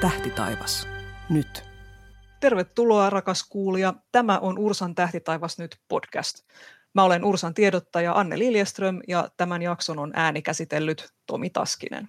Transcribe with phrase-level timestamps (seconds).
[0.00, 0.88] Tähtitaivas.
[1.30, 1.64] Nyt.
[2.40, 3.94] Tervetuloa rakas kuulija.
[4.12, 6.38] Tämä on Ursan Tähtitaivas nyt podcast.
[6.94, 12.08] Mä olen Ursan tiedottaja Anne Liljeström ja tämän jakson on äänikäsitellyt Tomi Taskinen.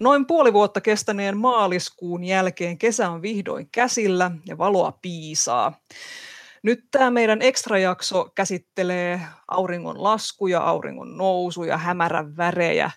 [0.00, 5.80] Noin puoli vuotta kestäneen maaliskuun jälkeen kesä on vihdoin käsillä ja valoa piisaa.
[6.64, 12.90] Nyt tämä meidän ekstrajakso käsittelee auringon laskuja, auringon nousuja, hämärän värejä.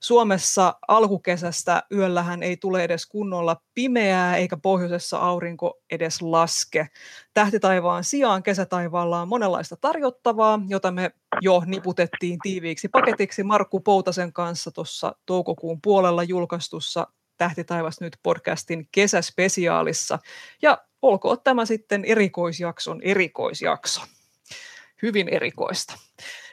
[0.00, 6.88] Suomessa alkukesästä yöllähän ei tule edes kunnolla pimeää, eikä pohjoisessa aurinko edes laske.
[7.34, 14.70] Tähtitaivaan sijaan kesätaivaalla on monenlaista tarjottavaa, jota me jo niputettiin tiiviiksi paketiksi Markku Poutasen kanssa
[14.70, 17.06] tuossa toukokuun puolella julkaistussa
[17.36, 20.18] Tähtitaivas nyt podcastin kesäspesiaalissa.
[20.62, 24.00] Ja olkoon tämä sitten erikoisjakson erikoisjakso.
[25.02, 25.94] Hyvin erikoista.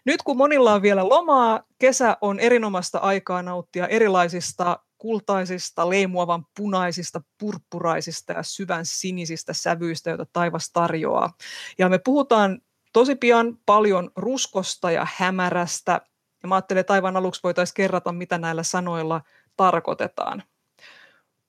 [0.06, 7.22] Nyt kun monilla on vielä lomaa, kesä on erinomaista aikaa nauttia erilaisista kultaisista, leimuavan punaisista,
[7.38, 11.34] purppuraisista ja syvän sinisistä sävyistä, joita taivas tarjoaa.
[11.78, 12.62] Ja me puhutaan
[12.94, 16.02] tosi pian paljon ruskosta ja hämärästä.
[16.44, 19.22] Ja mä ajattelin, että aivan aluksi voitaisiin kerrata, mitä näillä sanoilla
[19.58, 20.44] tarkoitetaan.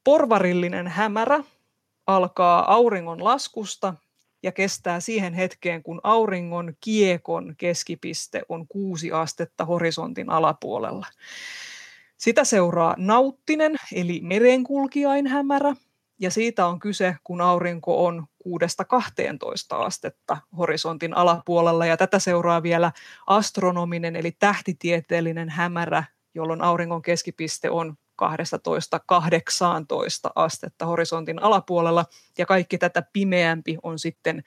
[0.04, 1.44] Porvarillinen hämärä
[2.06, 3.94] alkaa auringon laskusta
[4.42, 11.06] ja kestää siihen hetkeen, kun auringon kiekon keskipiste on kuusi astetta horisontin alapuolella.
[12.16, 15.74] Sitä seuraa nauttinen, eli merenkulkijain hämärä,
[16.18, 18.50] ja siitä on kyse, kun aurinko on 6-12
[19.76, 22.92] astetta horisontin alapuolella, ja tätä seuraa vielä
[23.26, 28.26] astronominen, eli tähtitieteellinen hämärä, jolloin auringon keskipiste on 12-18
[30.34, 32.04] astetta horisontin alapuolella,
[32.38, 34.42] ja kaikki tätä pimeämpi on sitten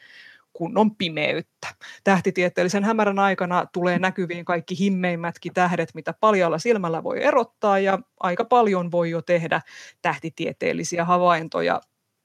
[0.54, 1.68] kunnon pimeyttä.
[2.04, 8.46] Tähtitieteellisen hämärän aikana tulee näkyviin kaikki himmeimmätkin tähdet, mitä paljalla silmällä voi erottaa, ja aika
[8.46, 9.62] paljon voi jo tehdä
[10.02, 11.82] tähtitieteellisiä havaintoja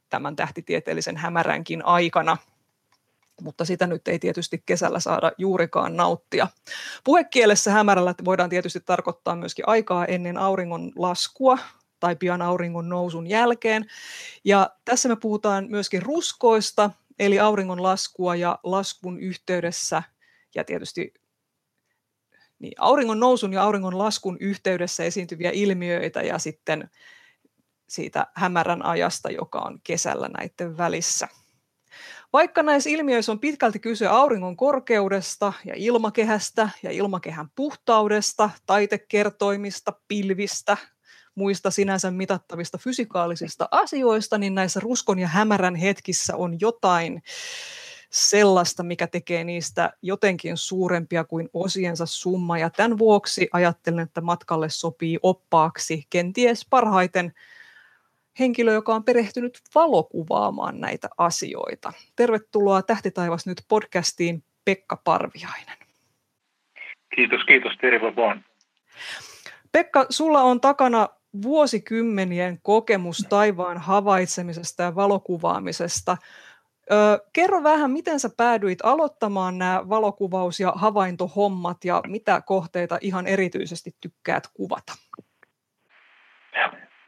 [0.08, 2.36] tämän tähtitieteellisen hämäränkin aikana
[3.40, 6.48] mutta sitä nyt ei tietysti kesällä saada juurikaan nauttia.
[7.04, 11.58] Puhekielessä hämärällä voidaan tietysti tarkoittaa myöskin aikaa ennen auringon laskua
[12.00, 13.86] tai pian auringon nousun jälkeen.
[14.44, 20.02] Ja tässä me puhutaan myöskin ruskoista, eli auringon laskua ja laskun yhteydessä
[20.54, 21.14] ja tietysti
[22.58, 26.90] niin auringon nousun ja auringon laskun yhteydessä esiintyviä ilmiöitä ja sitten
[27.88, 31.28] siitä hämärän ajasta, joka on kesällä näiden välissä.
[32.32, 40.76] Vaikka näissä ilmiöissä on pitkälti kyse auringon korkeudesta ja ilmakehästä ja ilmakehän puhtaudesta, taitekertoimista, pilvistä,
[41.34, 47.22] muista sinänsä mitattavista fysikaalisista asioista, niin näissä ruskon ja hämärän hetkissä on jotain
[48.10, 52.58] sellaista, mikä tekee niistä jotenkin suurempia kuin osiensa summa.
[52.58, 57.32] Ja tämän vuoksi ajattelen, että matkalle sopii oppaaksi kenties parhaiten
[58.38, 61.92] henkilö, joka on perehtynyt valokuvaamaan näitä asioita.
[62.16, 65.78] Tervetuloa Tähtitaivas nyt podcastiin Pekka Parviainen.
[67.14, 67.72] Kiitos, kiitos.
[67.80, 68.44] Terve vaan.
[69.72, 71.08] Pekka, sulla on takana
[71.42, 76.16] vuosikymmenien kokemus taivaan havaitsemisesta ja valokuvaamisesta.
[76.92, 76.94] Ö,
[77.32, 83.96] kerro vähän, miten sä päädyit aloittamaan nämä valokuvaus- ja havaintohommat ja mitä kohteita ihan erityisesti
[84.00, 84.92] tykkäät kuvata?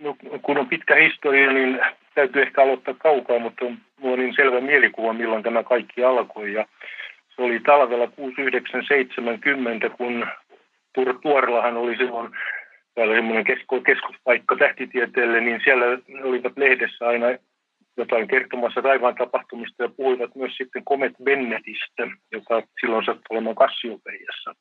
[0.05, 1.81] No, kun on pitkä historia, niin
[2.15, 6.53] täytyy ehkä aloittaa kaukaa, mutta minulla on niin selvä mielikuva, milloin tämä kaikki alkoi.
[6.53, 6.67] Ja
[7.37, 10.27] se oli talvella 6970, kun
[11.23, 12.31] Tuorellahan oli silloin
[12.95, 13.45] täällä semmoinen
[13.87, 15.87] keskuspaikka tähtitieteelle, niin siellä
[16.23, 17.27] olivat lehdessä aina
[17.97, 24.55] jotain kertomassa taivaan tapahtumista ja puhuivat myös sitten Comet Bennetistä, joka silloin sattui olemaan Kassiopeiassa.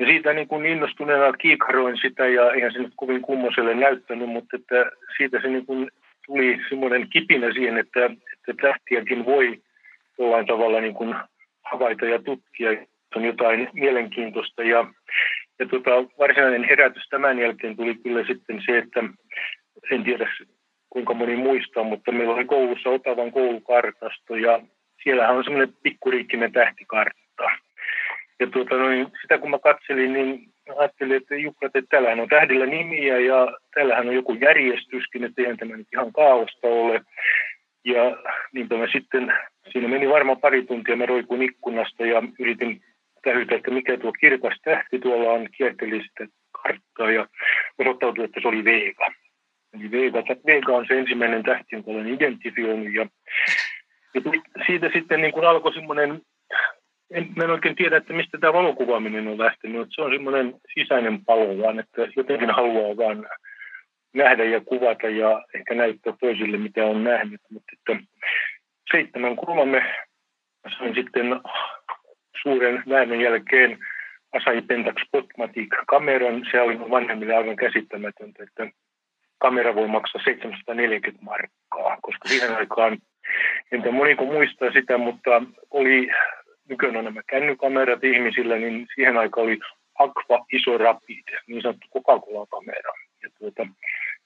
[0.00, 4.56] Ja siitä niin kuin innostuneena kiikaroin sitä ja eihän se nyt kovin kummoselle näyttänyt, mutta
[4.56, 5.90] että siitä se niin kuin
[6.26, 9.60] tuli semmoinen kipinä siihen, että, että tähtiäkin voi
[10.18, 11.14] jollain tavalla niin kuin
[11.64, 12.70] havaita ja tutkia,
[13.16, 14.62] on jotain mielenkiintoista.
[14.62, 14.86] Ja,
[15.58, 19.00] ja tota, varsinainen herätys tämän jälkeen tuli kyllä sitten se, että
[19.90, 20.32] en tiedä
[20.90, 24.60] kuinka moni muistaa, mutta meillä oli koulussa Otavan koulukartasto ja
[25.02, 27.29] siellähän on semmoinen pikkuriikkinen tähtikartta.
[28.40, 32.66] Ja tuota, noin, sitä kun mä katselin, niin ajattelin, että Jukka, että täällähän on tähdillä
[32.66, 37.00] nimiä ja täällähän on joku järjestyskin, että eihän tämä nyt ihan kaaosta ole.
[37.84, 38.16] Ja
[38.52, 39.32] niinpä mä sitten,
[39.72, 42.80] siinä meni varmaan pari tuntia, mä roikun ikkunasta ja yritin
[43.22, 46.32] tähytä, että mikä tuo kirkas tähti tuolla on, kierteli sitä
[46.62, 47.26] karttaa ja
[47.78, 49.12] osoittautui, että se oli Vega.
[49.72, 53.06] Eli Vega, Vega on se ensimmäinen tähti, jonka olen identifioinut ja,
[54.14, 54.20] ja
[54.66, 56.20] siitä sitten niin kuin alkoi semmoinen
[57.10, 59.88] en, mä en oikein tiedä, että mistä tämä valokuvaaminen on lähtenyt.
[59.90, 63.26] Se on semmoinen sisäinen palo vaan, että jotenkin haluaa vaan
[64.14, 67.40] nähdä ja kuvata ja ehkä näyttää toisille, mitä on nähnyt.
[67.50, 68.04] Mutta että
[68.92, 69.94] seitsemän kolme
[70.78, 71.40] sain sitten
[72.42, 73.78] suuren väännön jälkeen
[74.32, 76.46] Asahi Pentax Spotmatic kameran.
[76.50, 78.66] Se oli vanhemmille aivan käsittämätöntä, että
[79.38, 82.98] kamera voi maksaa 740 markkaa, koska siihen aikaan,
[83.72, 86.08] en tiedä moniko muistaa sitä, mutta oli
[86.70, 89.58] nykyään on nämä kännykamerat ihmisillä, niin siihen aikaan oli
[89.98, 92.92] Aqua Iso Rapid, niin sanottu Coca-Cola-kamera.
[93.22, 93.66] Ja tuota,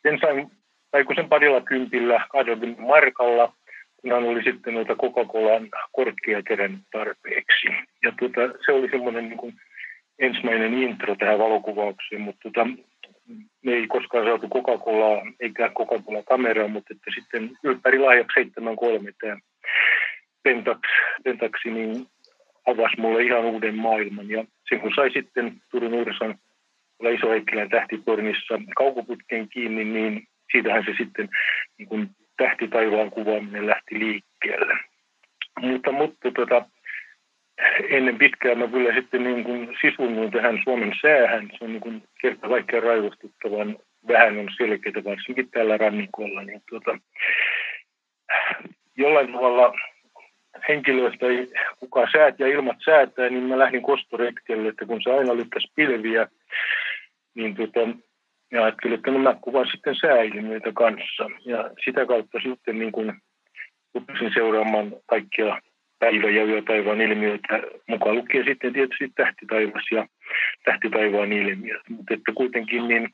[0.03, 0.51] sen sain,
[0.91, 3.53] tai kun sen parilla kympillä, 20 markalla,
[3.97, 7.69] kunhan oli sitten noita Coca-Colan korkkia kerännyt tarpeeksi.
[8.03, 9.55] Ja tuota, se oli semmoinen niin
[10.19, 12.67] ensimmäinen intro tähän valokuvaukseen, mutta tuota,
[13.65, 19.37] me ei koskaan saatu Coca-Colaa eikä Coca-Cola-kameraa, mutta että sitten ylppäri lahjaksi 73 tämä
[20.43, 20.81] Pentax,
[21.25, 22.07] Pentaxi, niin
[22.67, 24.31] avasi mulle ihan uuden maailman.
[24.31, 24.45] Ja
[24.81, 26.39] kun sai sitten Turun Ursan
[27.15, 30.23] iso Heikkilän tähtitornissa kaukoputken kiinni, niin
[30.53, 31.29] siitähän se sitten
[31.79, 34.75] niin kun tähti taivaan kuvaaminen lähti liikkeelle.
[35.61, 36.67] Mutta, mutta tota,
[37.89, 41.51] ennen pitkään mä kyllä sitten niin kuin sisunnuin tähän Suomen säähän.
[41.59, 43.79] Se on niin kuin kerta vaikka raivostuttavan
[44.09, 46.43] vähän on selkeitä, varsinkin tällä rannikolla.
[46.43, 46.99] Niin tuota,
[48.97, 49.75] jollain tavalla
[50.69, 51.49] henkilöistä ei
[51.81, 56.29] kukaan säät ja ilmat säätää, niin mä lähdin kostoretkelle, että kun se aina lykkäsi pilviä,
[57.35, 57.81] niin tota,
[58.53, 61.31] ja ajattelin, että no mä kuvaan sitten sääilmiöitä kanssa.
[61.45, 63.15] Ja sitä kautta sitten niin kun
[63.95, 65.61] rupesin seuraamaan kaikkia
[65.99, 70.07] päivä- ja yötaivaan ilmiöitä, mukaan lukien sitten tietysti tähtitaivas ja
[70.65, 71.83] tähtitaivaan ilmiöt.
[71.89, 73.09] Mutta että kuitenkin niin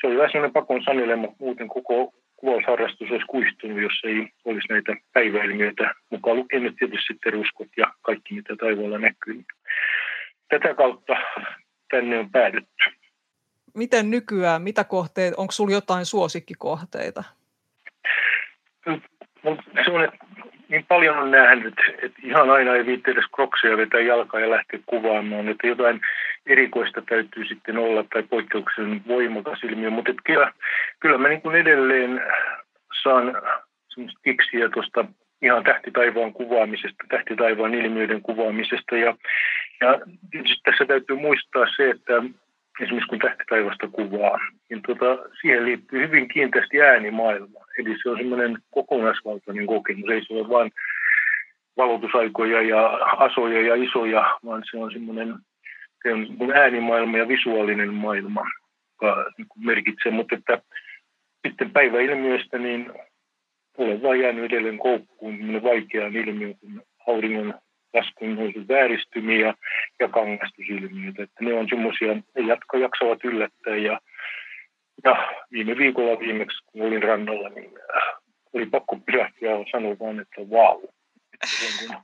[0.00, 4.96] se oli vähän sellainen pakon sanelema, muuten koko kuvausharrastus olisi kuistunut, jos ei olisi näitä
[5.12, 9.44] päiväilmiöitä, mukaan lukien nyt tietysti sitten ruskot ja kaikki, mitä taivaalla näkyy.
[10.48, 11.16] Tätä kautta
[11.90, 12.84] tänne on päädytty.
[13.74, 17.24] Miten nykyään, mitä kohteet, onko sinulla jotain suosikkikohteita?
[19.84, 20.18] Se on, että
[20.68, 24.80] niin paljon on nähnyt, että ihan aina ei viitti edes kroksia vetää jalkaa ja lähteä
[24.86, 26.00] kuvaamaan, että jotain
[26.46, 30.52] erikoista täytyy sitten olla tai poikkeuksellinen voimakas ilmiö, mutta kyllä,
[31.00, 32.22] kyllä mä niin kuin edelleen
[33.02, 33.42] saan
[33.88, 35.04] semmoista kiksiä tuosta
[35.42, 38.96] ihan tähtitaivaan kuvaamisesta, tähtitaivaan ilmiöiden kuvaamisesta.
[38.96, 39.16] Ja,
[39.80, 40.00] ja
[40.64, 42.12] tässä täytyy muistaa se, että
[42.80, 44.38] esimerkiksi kun tähtitaivasta kuvaa,
[44.70, 47.60] niin tuota, siihen liittyy hyvin kiinteästi äänimaailma.
[47.78, 50.72] Eli se on semmoinen kokonaisvaltainen kokemus, ei se ole vain
[51.76, 55.34] valotusaikoja ja asoja ja isoja, vaan se on semmoinen
[56.02, 58.44] se on äänimaailma ja visuaalinen maailma,
[58.92, 60.12] joka niin merkitsee.
[60.12, 60.62] Mutta että
[61.46, 62.92] sitten päiväilmiöistä, niin
[63.78, 67.54] olen vain jäänyt edelleen koukkuun vaikeaan ilmiöön kuin auringon
[68.20, 69.54] nousun vääristymiä
[70.00, 71.22] ja kangastusilmiöitä.
[71.22, 74.00] Että ne on semmoisia, ne jatko jaksavat yllättää ja,
[75.04, 78.22] ja viime viikolla viimeksi, kun olin rannalla, niin äh,
[78.52, 80.80] oli pakko pysähtyä ja sanoa vaan, että vau.
[80.80, 82.02] Wow.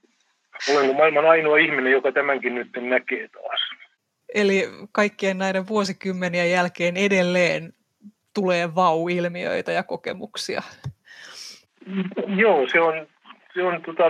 [0.70, 3.60] Olenko maailman ainoa ihminen, joka tämänkin nyt näkee taas.
[4.34, 7.72] Eli kaikkien näiden vuosikymmenien jälkeen edelleen
[8.34, 10.62] tulee vau-ilmiöitä ja kokemuksia.
[12.36, 13.06] Joo, se on,
[13.54, 14.04] se on tota,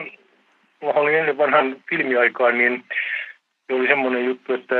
[0.83, 2.85] Mulla oli ennen vanhan filmiaikaan, niin
[3.67, 4.75] se oli semmoinen juttu, että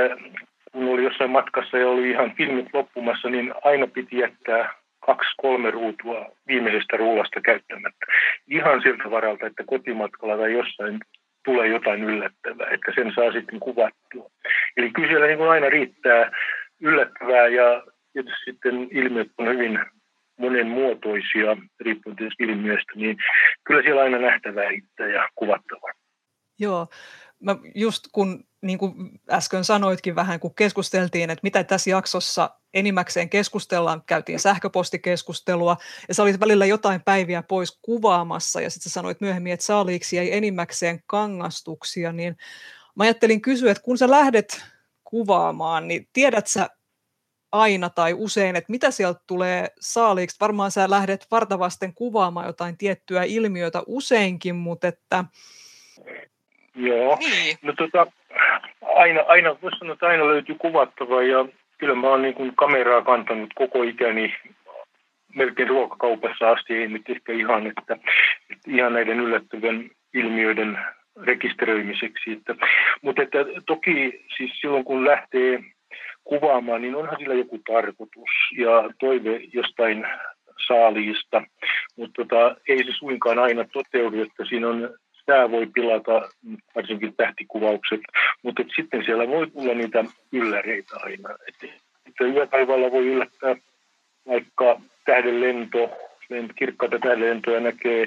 [0.73, 4.75] kun oli jossain matkassa ja oli ihan filmit loppumassa, niin aina piti jättää
[5.07, 8.07] kaksi-kolme ruutua viimeisestä ruulasta käyttämättä.
[8.49, 11.01] Ihan siltä varalta, että kotimatkalla tai jossain
[11.45, 14.31] tulee jotain yllättävää, että sen saa sitten kuvattua.
[14.77, 16.31] Eli kyllä siellä niin aina riittää
[16.81, 17.83] yllättävää ja
[18.13, 19.81] tietysti sitten ilmiöt on hyvin
[20.39, 23.17] monenmuotoisia riippuen ilmiöstä, niin
[23.65, 24.71] kyllä siellä aina nähtävää
[25.13, 25.93] ja kuvattavaa.
[26.59, 26.87] Joo,
[27.41, 28.95] mä just kun niin kuin
[29.31, 35.77] äsken sanoitkin vähän, kun keskusteltiin, että mitä tässä jaksossa enimmäkseen keskustellaan, käytiin sähköpostikeskustelua,
[36.09, 40.37] ja sä olit välillä jotain päiviä pois kuvaamassa, ja sitten sanoit myöhemmin, että saaliiksi ei
[40.37, 42.37] enimmäkseen kangastuksia, niin
[42.97, 44.65] mä ajattelin kysyä, että kun sä lähdet
[45.05, 46.69] kuvaamaan, niin tiedät sä
[47.53, 50.41] aina tai usein, että mitä sieltä tulee saaliiksi.
[50.41, 55.25] Varmaan sä lähdet vartavasten kuvaamaan jotain tiettyä ilmiötä useinkin, mutta että...
[56.75, 57.57] Joo, niin.
[57.63, 58.07] no tota,
[58.95, 61.47] aina, aina, voisi sanoa, että aina löytyy kuvattavaa ja
[61.79, 64.35] kyllä mä oon niin kuin kameraa kantanut koko ikäni
[65.35, 67.97] melkein ruokakaupassa asti, ei nyt ehkä ihan, että,
[68.51, 70.79] että ihan näiden yllättävän ilmiöiden
[71.23, 72.33] rekisteröimiseksi.
[72.33, 72.55] Että,
[73.03, 75.65] mutta että toki siis silloin kun lähtee
[76.25, 80.07] kuvaamaan, niin onhan sillä joku tarkoitus ja toive jostain
[80.67, 81.43] saaliista,
[81.97, 84.91] mutta tota, ei se suinkaan aina toteudu, että siinä on
[85.27, 86.29] sää voi pilata,
[86.75, 88.01] varsinkin tähtikuvaukset,
[88.43, 91.29] mutta sitten siellä voi tulla niitä ylläreitä aina.
[91.49, 91.67] Että,
[92.07, 93.57] että yötaivaalla voi yllättää
[94.29, 95.91] vaikka tähdenlento,
[96.57, 98.07] kirkkaita tähdenlentoja näkee,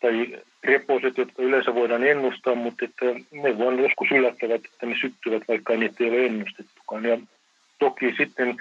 [0.00, 5.42] tai reposet, jotka yleensä voidaan ennustaa, mutta että ne vaan joskus yllättävät, että ne syttyvät,
[5.48, 7.04] vaikka niitä ei ole ennustettukaan.
[7.04, 7.18] Ja
[7.84, 8.56] toki sitten,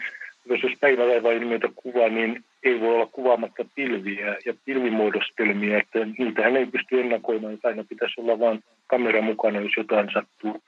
[0.46, 7.00] jos päivälaivailmiöitä kuvaa, niin ei voi olla kuvaamatta pilviä ja pilvimuodostelmia, että niitähän ei pysty
[7.02, 10.64] ennakoimaan, että aina pitäisi olla vain kamera mukana, jos jotain sattuu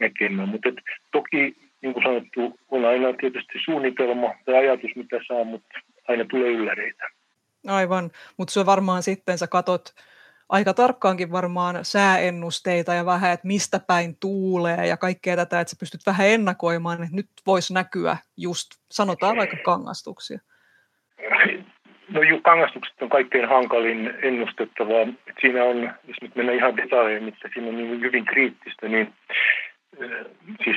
[0.00, 0.48] näkemään.
[0.48, 0.68] Mutta
[1.12, 5.78] toki, niin kuin sanottu, on aina tietysti suunnitelma tai ajatus, mitä saa, mutta
[6.08, 7.04] aina tulee ylläreitä.
[7.66, 9.94] Aivan, mutta se varmaan sitten, sä katot
[10.48, 15.76] aika tarkkaankin varmaan sääennusteita ja vähän, että mistä päin tuulee ja kaikkea tätä, että sä
[15.80, 20.38] pystyt vähän ennakoimaan, että nyt voisi näkyä just, sanotaan vaikka kangastuksia.
[22.08, 25.06] No juu, kangastukset on kaikkein hankalin ennustettavaa.
[25.40, 29.14] siinä on, jos nyt mennään ihan detaljeihin, mitä siinä on niin hyvin kriittistä, niin
[30.64, 30.76] siis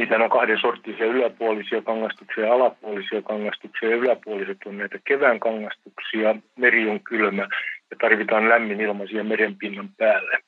[0.00, 3.96] niitä on kahden sorttisia yläpuolisia kangastuksia ja alapuolisia kangastuksia.
[3.96, 7.42] Yläpuoliset on näitä kevään kangastuksia, meri on kylmä
[7.90, 10.38] ja tarvitaan lämmin ilma siihen merenpinnan päälle.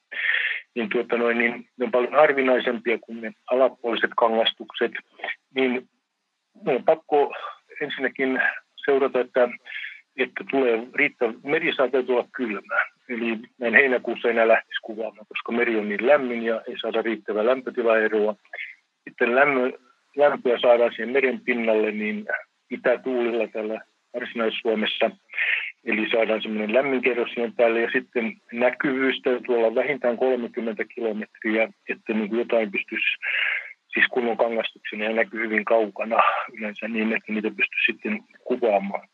[0.75, 4.92] Niin, tuota noin, niin ne on paljon harvinaisempia kuin ne alapuoliset kangastukset.
[5.54, 5.88] Niin
[6.66, 7.35] on pakko
[7.80, 8.40] ensinnäkin
[8.85, 9.49] seurata, että,
[10.16, 12.85] että tulee riittävä, meri saa olla kylmää.
[13.09, 17.47] Eli näin heinäkuussa enää lähtisi kuvaamaan, koska meri on niin lämmin ja ei saada riittävää
[17.47, 18.35] lämpötilaeroa.
[19.04, 19.73] Sitten lämmö,
[20.16, 22.26] lämpöä saadaan siihen meren pinnalle, niin
[22.71, 23.80] itätuulilla tällä
[24.14, 25.11] Varsinais-Suomessa.
[25.85, 31.68] Eli saadaan semmoinen lämmin kerros siihen päälle ja sitten näkyvyys täytyy olla vähintään 30 kilometriä,
[31.88, 33.06] että niin jotain pystyisi
[33.92, 36.16] siis kunnon kangastuksena ja näkyy hyvin kaukana
[36.59, 39.09] yleensä niin, että niitä pystyy sitten kuvaamaan.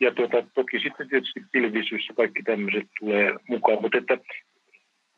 [0.00, 4.18] Ja tuota, toki sitten tietysti pilvisyys ja kaikki tämmöiset tulee mukaan, mutta että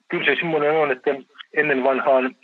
[0.08, 1.10] kyllä se semmoinen on, että
[1.56, 2.36] ennen vanhaan,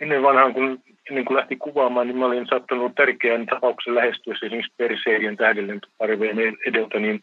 [0.00, 4.74] ennen vanhaan kun, ennen kuin lähti kuvaamaan, niin mä olin saattanut tärkeän tapauksen lähestyessä esimerkiksi
[4.76, 7.22] Perseidien tähdenlentoparveen edeltä, niin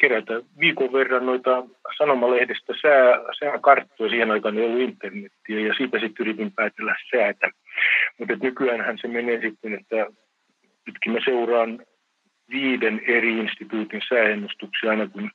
[0.00, 1.64] kerätä viikon verran noita
[1.98, 4.10] sanomalehdestä sää, sääkarttoja.
[4.10, 7.50] Siihen aikaan ei ollut internettiä ja siitä sitten yritin päätellä säätä.
[8.18, 9.96] Mutta nykyään se menee sitten, että
[10.86, 11.78] nytkin mä seuraan
[12.50, 15.30] viiden eri instituutin sääennustuksia aina kun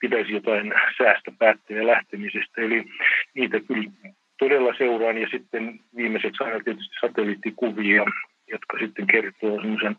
[0.00, 2.60] pitäisi jotain säästä päättää lähtemisestä.
[2.60, 2.84] Eli
[3.34, 3.90] niitä kyllä
[4.38, 8.04] todella seuraan ja sitten viimeiseksi aina tietysti satelliittikuvia,
[8.46, 9.96] jotka sitten kertoo semmoisen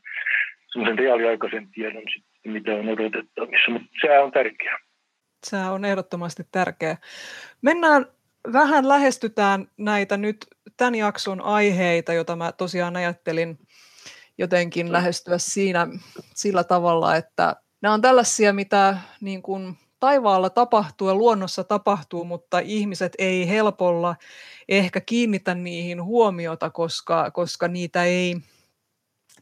[0.72, 4.80] semmoisen reaaliaikaisen tiedon sitten, mitä on odotettavissa, mutta se on tärkeää.
[5.44, 6.98] Se on ehdottomasti tärkeä.
[7.62, 8.06] Mennään
[8.54, 10.38] vähän lähestytään näitä nyt
[10.78, 13.60] tämän jakson aiheita, joita mä tosiaan ajattelin
[14.38, 15.88] jotenkin lähestyä siinä
[16.36, 22.60] sillä tavalla, että nämä on tällaisia, mitä niin kuin taivaalla tapahtuu ja luonnossa tapahtuu, mutta
[22.60, 24.16] ihmiset ei helpolla
[24.70, 28.36] ehkä kiinnitä niihin huomiota, koska, koska niitä ei,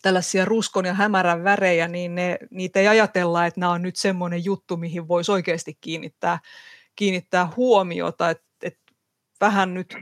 [0.02, 4.46] tällaisia ruskon ja hämärän värejä, niin ne, niitä ei ajatella, että nämä on nyt semmoinen
[4.46, 6.40] juttu, mihin voisi oikeasti kiinnittää,
[6.96, 8.30] kiinnittää huomiota.
[8.30, 8.80] Et, et
[9.42, 9.96] vähän nyt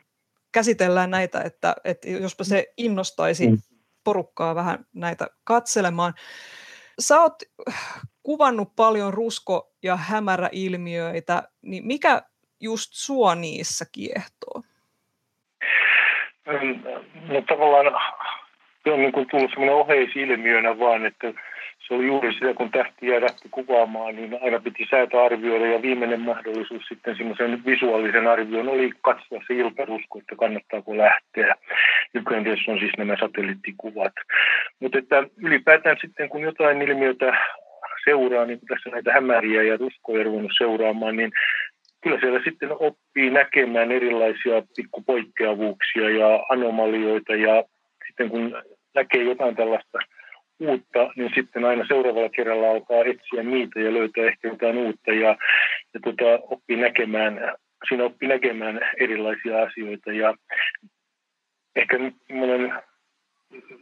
[0.52, 3.58] käsitellään näitä, että, että jospa se innostaisi mm.
[4.04, 6.14] porukkaa vähän näitä katselemaan.
[7.00, 7.34] Sä oot
[8.26, 12.22] kuvannut paljon rusko- ja hämäräilmiöitä, niin mikä
[12.62, 14.62] just sua niissä kiehtoo?
[17.28, 18.02] No tavallaan
[18.84, 21.34] se on niin kuin tullut semmoinen oheisilmiönä vaan, että
[21.88, 26.22] se oli juuri sitä, kun tähtiä lähti kuvaamaan, niin aina piti säätä arvioida ja viimeinen
[26.22, 31.56] mahdollisuus sitten semmoisen visuaalisen arvion oli katsoa se iltarusko, että kannattaako lähteä.
[32.14, 34.14] Nykyään tietysti on siis nämä satelliittikuvat.
[34.80, 37.38] Mutta että ylipäätään sitten kun jotain ilmiötä
[38.06, 41.32] seuraa, niin kun tässä näitä hämäriä ja ruskoja ruvennut seuraamaan, niin
[42.04, 47.64] kyllä siellä sitten oppii näkemään erilaisia pikkupoikkeavuuksia ja anomalioita ja
[48.08, 48.64] sitten kun
[48.96, 49.98] näkee jotain tällaista
[50.60, 55.38] uutta, niin sitten aina seuraavalla kerralla alkaa etsiä niitä ja löytää ehkä jotain uutta ja,
[55.94, 57.56] ja tota, oppii näkemään,
[57.88, 60.34] siinä oppii näkemään erilaisia asioita ja
[61.76, 61.98] ehkä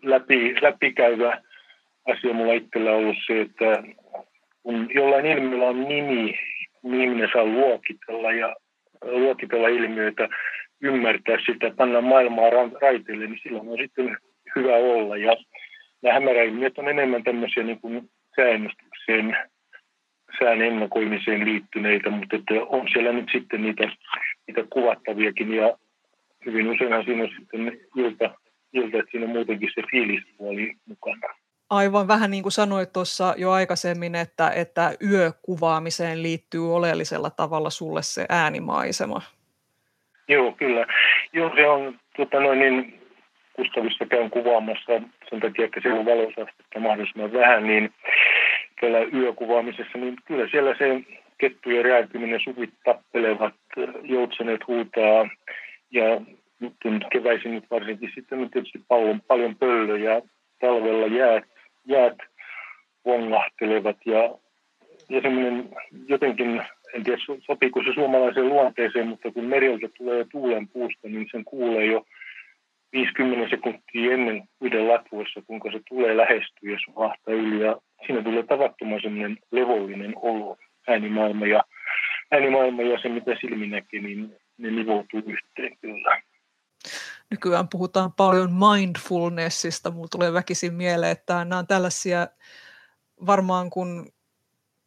[0.03, 1.41] läpi, läpikäyvä
[2.07, 3.83] asia mulla itsellä on ollut se, että
[4.63, 6.39] kun jollain ilmiöllä on nimi,
[6.83, 8.55] niin ihminen saa luokitella ja
[9.01, 10.29] luokitella ilmiöitä,
[10.81, 12.49] ymmärtää sitä, panna maailmaa
[12.81, 14.17] raiteille, niin silloin on sitten
[14.55, 15.17] hyvä olla.
[15.17, 15.37] Ja
[16.01, 19.37] nämä hämäräilmiöt on enemmän tämmöisiä niin kuin sääennustukseen,
[20.39, 23.83] sään ennakoimiseen liittyneitä, mutta että on siellä nyt sitten niitä,
[24.47, 25.77] niitä kuvattaviakin ja
[26.45, 28.35] hyvin useinhan siinä on sitten ilta,
[28.73, 31.42] ilta että siinä on muutenkin se fiilispuoli mukana.
[31.73, 38.01] Aivan vähän niin kuin sanoit tuossa jo aikaisemmin, että, että yökuvaamiseen liittyy oleellisella tavalla sulle
[38.03, 39.21] se äänimaisema.
[40.27, 40.85] Joo, kyllä.
[41.33, 42.99] Joo, se on tota noin, niin
[43.53, 47.93] Kustavissa käyn kuvaamassa sen takia, että siellä on valosastetta mahdollisimman vähän, niin
[48.79, 51.01] kyllä yökuvaamisessa, niin kyllä siellä se
[51.37, 53.53] kettujen rääkyminen, suvit tappelevat,
[54.03, 55.29] joutsenet huutaa
[55.91, 56.21] ja
[56.59, 60.21] nyt keväisin nyt varsinkin sitten on tietysti paljon, paljon pöllöjä,
[60.59, 61.52] talvella jäät,
[61.85, 62.17] jäät
[63.05, 64.37] vongahtelevat ja,
[65.09, 65.69] ja semmoinen
[66.07, 66.61] jotenkin,
[66.93, 71.85] en tiedä sopiiko se suomalaiseen luonteeseen, mutta kun mereltä tulee tuulen puusta, niin sen kuulee
[71.85, 72.05] jo
[72.93, 77.65] 50 sekuntia ennen yhden latvuessa, kuinka se tulee lähestyä ja suhahtaa yli.
[77.65, 81.63] Ja siinä tulee tavattoman semmoinen levollinen olo, äänimaailma ja,
[82.31, 86.21] äänimaailma ja se, mitä silmi näkee, niin ne nivoutuu yhteen kyllä.
[87.31, 89.91] Nykyään puhutaan paljon mindfulnessista.
[89.91, 92.27] Mulla tulee väkisin mieleen, että nämä on tällaisia
[93.25, 94.13] varmaan kun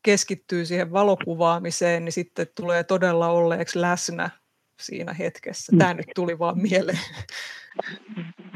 [0.02, 4.31] keskittyy siihen valokuvaamiseen, niin sitten tulee todella olleeksi läsnä
[4.81, 5.76] siinä hetkessä.
[5.78, 6.99] Tämä nyt tuli vaan mieleen.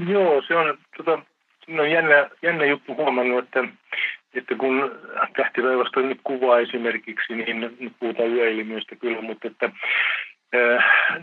[0.09, 1.13] Joo, se on, tota,
[1.69, 3.65] on jännä, jännä juttu huomannut, että,
[4.35, 4.91] että kun
[5.37, 9.71] tähtivaivasta nyt kuvaa esimerkiksi, niin nyt puhutaan yöilmiöistä kyllä, mutta että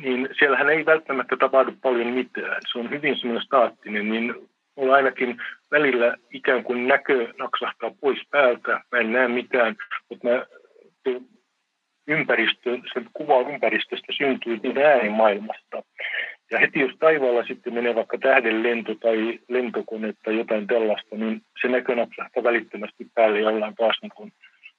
[0.02, 2.62] niin siellähän ei välttämättä tapahdu paljon mitään.
[2.72, 4.36] Se on hyvin semmoinen staattinen, niin
[4.76, 5.42] mulla ainakin
[5.72, 8.82] välillä ikään kuin näkö naksahtaa pois päältä.
[8.92, 9.76] Mä en näe mitään,
[10.10, 10.46] mutta mä,
[12.08, 15.84] ympäristö, se kuva ympäristöstä syntyy niin äänimaailmasta.
[16.52, 21.42] Ja heti jos taivaalla sitten menee vaikka tähden lento tai lentokone tai jotain tällaista, niin
[21.62, 24.32] se näkö napsahtaa välittömästi päälle ja ollaan taas niin kuin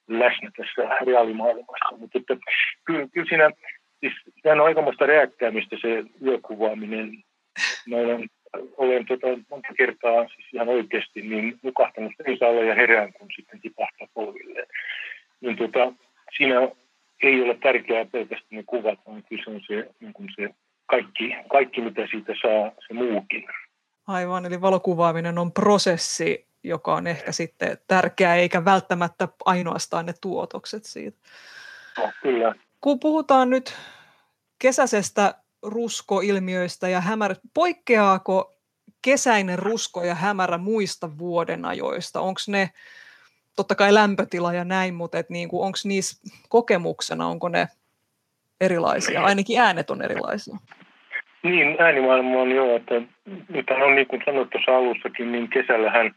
[0.07, 1.97] läsnä tässä reaalimaailmassa.
[1.97, 2.37] Mutta että
[2.85, 3.51] kyllä, kyllä siinä,
[3.99, 4.13] siis
[4.43, 7.23] sehän on aikamoista reaktäämistä se yökuvaaminen.
[7.87, 8.29] Mä olen,
[8.77, 14.07] olen tota, monta kertaa siis ihan oikeasti niin nukahtanut seisaalla ja herään, kun sitten tipahtaa
[14.13, 14.67] polvilleen.
[15.41, 15.93] Niin tota,
[16.37, 16.55] siinä
[17.23, 20.49] ei ole tärkeää pelkästään ne kuvat, vaan kyllä se on se, niin kuin se
[20.85, 23.45] kaikki, kaikki, mitä siitä saa, se muukin.
[24.07, 30.83] Aivan, eli valokuvaaminen on prosessi, joka on ehkä sitten tärkeä, eikä välttämättä ainoastaan ne tuotokset
[30.83, 31.17] siitä.
[31.97, 32.55] No, kyllä.
[32.81, 33.77] Kun puhutaan nyt
[34.59, 38.55] kesäisestä ruskoilmiöistä ja hämärä, poikkeaako
[39.01, 42.21] kesäinen rusko ja hämärä muista vuodenajoista?
[42.21, 42.69] Onko ne,
[43.55, 47.67] totta kai lämpötila ja näin, mutta niin onko niissä kokemuksena, onko ne
[48.61, 49.23] erilaisia?
[49.23, 50.55] Ainakin äänet on erilaisia.
[51.43, 53.01] Niin, äänimaailma on joo, että
[53.49, 56.15] nyt on niin kuin sanoit tuossa alussakin, niin kesällähän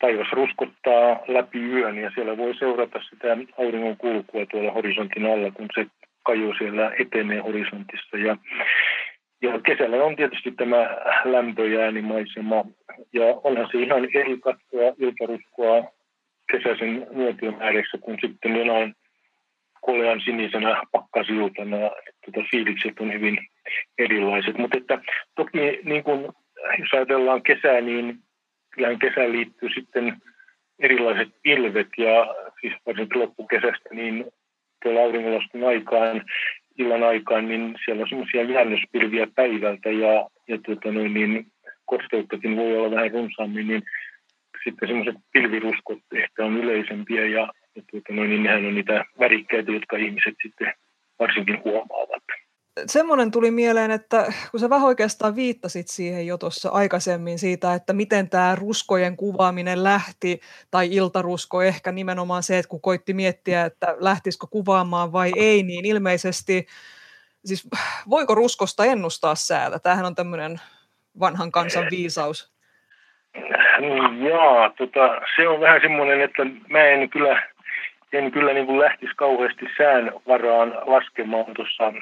[0.00, 5.68] taivas ruskottaa läpi yön ja siellä voi seurata sitä auringon kulkua tuolla horisontin alla, kun
[5.74, 5.86] se
[6.22, 8.16] kaju siellä etenee horisontissa.
[8.16, 8.36] Ja,
[9.42, 12.64] ja kesällä on tietysti tämä lämpö ja äänimaisema
[13.12, 15.92] ja onhan se ihan eri katsoa iltaruskoa
[16.52, 18.94] kesäisen nuotion ääressä kuin sitten jonain
[19.80, 21.76] kolean sinisenä pakkasiltana.
[22.24, 23.38] Tuota, fiilikset on hyvin
[23.98, 24.58] erilaiset.
[24.58, 25.00] Mutta että
[25.34, 26.32] toki niin kun,
[26.78, 28.18] jos ajatellaan kesää, niin
[28.70, 30.16] kyllähän kesään liittyy sitten
[30.78, 34.24] erilaiset pilvet ja siis varsinkin loppukesästä, niin
[34.82, 36.22] tuolla auringonlaskun aikaan,
[36.78, 41.46] illan aikaan, niin siellä on semmoisia jäännöspilviä päivältä ja, ja tuota noin, niin
[41.84, 43.82] kosteuttakin voi olla vähän runsaammin, niin
[44.64, 49.72] sitten semmoiset pilviruskot ehkä on yleisempiä ja, ja tuota noin, niin nehän on niitä värikkäitä,
[49.72, 50.72] jotka ihmiset sitten
[51.18, 52.24] varsinkin huomaavat
[52.86, 57.92] semmoinen tuli mieleen, että kun sä vähän oikeastaan viittasit siihen jo tuossa aikaisemmin siitä, että
[57.92, 63.96] miten tämä ruskojen kuvaaminen lähti, tai iltarusko ehkä nimenomaan se, että kun koitti miettiä, että
[63.98, 66.66] lähtisikö kuvaamaan vai ei, niin ilmeisesti,
[67.44, 67.68] siis
[68.10, 69.78] voiko ruskosta ennustaa säätä?
[69.78, 70.60] Tämähän on tämmöinen
[71.20, 72.52] vanhan kansan viisaus.
[74.28, 77.42] Joo, tota, se on vähän semmoinen, että mä en kyllä,
[78.12, 81.92] en kyllä niin kuin lähtisi kauheasti sään varaan laskemaan tuossa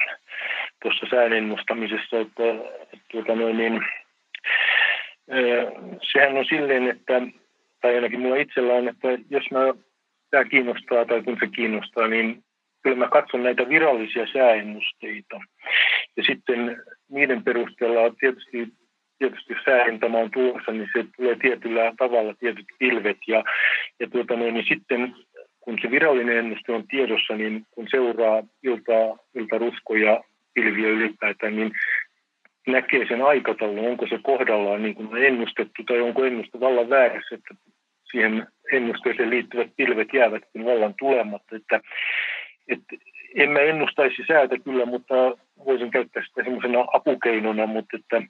[0.83, 2.43] tuossa sään ennustamisessa, että,
[3.11, 3.81] tuota noin, niin,
[6.11, 7.21] sehän on silleen, että,
[7.81, 9.59] tai ainakin minulla itsellä on, että jos mä,
[10.29, 12.43] tämä kiinnostaa tai kun se kiinnostaa, niin
[12.83, 15.39] kyllä mä katson näitä virallisia sääennusteita.
[16.17, 18.67] Ja sitten niiden perusteella tietysti,
[19.19, 23.17] tietysti sääentama on tulossa, niin se tulee tietyllä tavalla tietyt pilvet.
[23.27, 23.43] Ja,
[23.99, 25.15] ja tuota noin, niin sitten
[25.69, 31.71] kun se virallinen ennuste on tiedossa, niin kun seuraa ilta, iltaruskoja pilviä ylipäätään, niin
[32.67, 37.55] näkee sen aikataulun, onko se kohdallaan niin kuin ennustettu tai onko ennuste vallan väärässä, että
[38.11, 41.55] siihen ennusteeseen liittyvät pilvet jäävätkin vallan tulematta.
[41.55, 41.81] Että,
[42.67, 42.95] että
[43.35, 45.15] en mä ennustaisi säätä kyllä, mutta
[45.65, 48.21] voisin käyttää sitä semmoisena apukeinona, mutta että,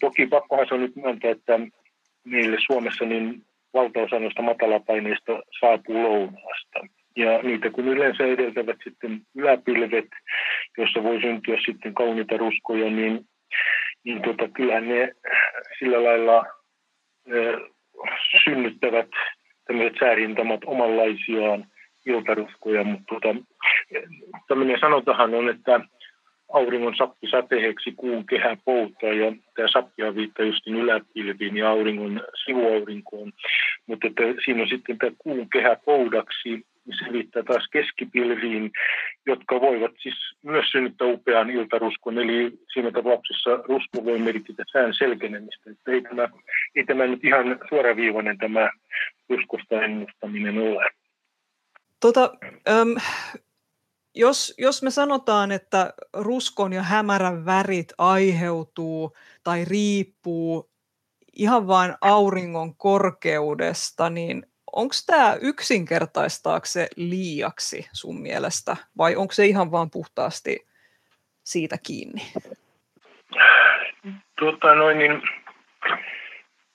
[0.00, 1.60] toki pakkohan se on nyt myöntää, että
[2.24, 3.42] meille Suomessa niin
[3.74, 6.78] valtaosa noista matalapaineista saapuu lounaasta.
[7.16, 10.08] Ja niitä kun yleensä edeltävät sitten yläpilvet,
[10.78, 13.20] jossa voi syntyä sitten kauniita ruskoja, niin,
[14.04, 15.12] niin tota, kyllähän ne
[15.78, 16.46] sillä lailla
[17.32, 17.68] ö,
[18.44, 19.08] synnyttävät
[19.66, 21.64] tämmöiset säärintamat omanlaisiaan
[22.06, 23.28] iltaruskoja, mutta tota,
[24.48, 25.80] tämmöinen sanontahan on, että
[26.52, 33.32] auringon sappi sateheksi kuun kehä poutaa ja tämä sappihan viittaa justin yläpilviin ja auringon sivuaurinkoon.
[33.86, 38.70] Mutta että siinä on sitten tämä kuun kehä poudaksi, niin se viittaa taas keskipilviin,
[39.26, 42.18] jotka voivat siis myös synnyttää upean iltaruskon.
[42.18, 45.70] Eli siinä tapauksessa rusko voi merkitä sään selkenemistä.
[45.70, 46.28] Että ei, tämä,
[46.76, 48.70] ei tämä nyt ihan suoraviivainen tämä
[49.28, 50.86] ruskosta ennustaminen ole.
[52.00, 52.32] Tota,
[54.14, 60.70] jos, jos me sanotaan, että ruskon ja hämärän värit aiheutuu tai riippuu
[61.36, 69.70] ihan vain auringon korkeudesta, niin onko tämä yksinkertaistaakse liiaksi sun mielestä vai onko se ihan
[69.70, 70.66] vaan puhtaasti
[71.44, 72.22] siitä kiinni?
[74.38, 75.22] Tuota, noin, niin,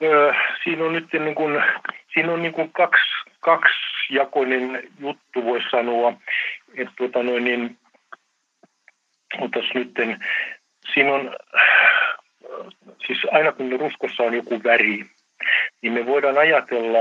[0.03, 1.63] ö, siinä on nyt niin kuin,
[2.13, 6.13] siinä on niin kuin kaksi, kaksijakoinen juttu, voisi sanoa
[6.77, 7.77] että tuota noin, niin,
[9.39, 10.19] otas nytten,
[10.93, 11.35] siinä on,
[13.07, 15.05] siis aina kun ruskossa on joku väri,
[15.81, 16.99] niin me voidaan ajatella,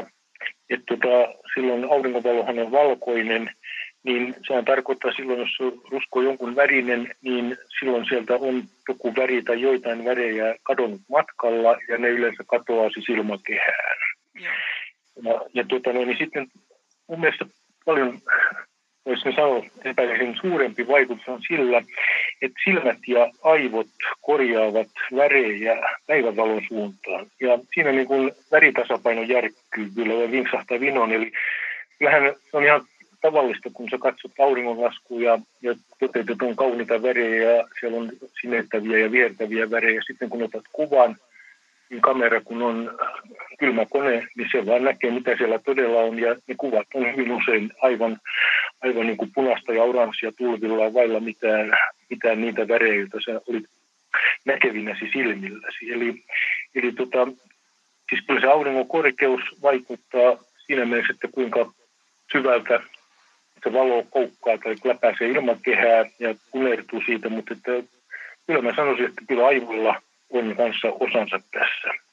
[0.71, 3.51] että tuota, silloin aurinkovalohan on valkoinen,
[4.03, 9.43] niin sehän tarkoittaa silloin, jos rusko on jonkun värinen, niin silloin sieltä on joku väri
[9.43, 13.99] tai joitain värejä kadonnut matkalla ja ne yleensä katoaa siis ilmakehään.
[15.23, 16.47] Ja, ja tuota, no, niin sitten
[17.09, 17.47] mun mielestä
[17.85, 18.19] paljon
[19.07, 21.83] me sanoa, epäilisin suurempi vaikutus on sillä,
[22.43, 23.87] että silmät ja aivot
[24.21, 27.27] korjaavat värejä päivävalon suuntaan.
[27.41, 31.12] Ja siinä niin kuin väritasapaino järkkyy kyllä ja vinksahtaa vinoon.
[31.12, 31.33] Eli
[31.99, 32.87] kyllähän on ihan
[33.21, 38.99] tavallista, kun sä katsot auringonlaskua ja, ja toteutet on kauniita värejä ja siellä on sinettäviä
[38.99, 40.01] ja viertäviä värejä.
[40.07, 41.17] Sitten kun otat kuvan,
[41.91, 42.99] niin kamera kun on
[43.59, 46.19] kylmä kone, niin se vaan näkee, mitä siellä todella on.
[46.19, 48.17] Ja ne kuvat on hyvin usein aivan,
[48.83, 51.73] aivan niin kuin punaista ja oranssia tulvilla vailla mitään,
[52.11, 53.64] mitään niitä värejä, joita sä olit
[54.45, 55.92] näkevinäsi silmilläsi.
[55.92, 56.25] Eli,
[56.75, 57.27] eli tota,
[58.11, 61.73] siis kyllä se auringon korkeus vaikuttaa siinä mielessä, että kuinka
[62.33, 62.81] syvältä
[63.64, 67.73] se valo koukkaa tai läpäisee ilmakehää ja kunertuu siitä, mutta että
[68.47, 72.12] kyllä mä sanoisin, että kyllä aivoilla on kanssa osansa tässä.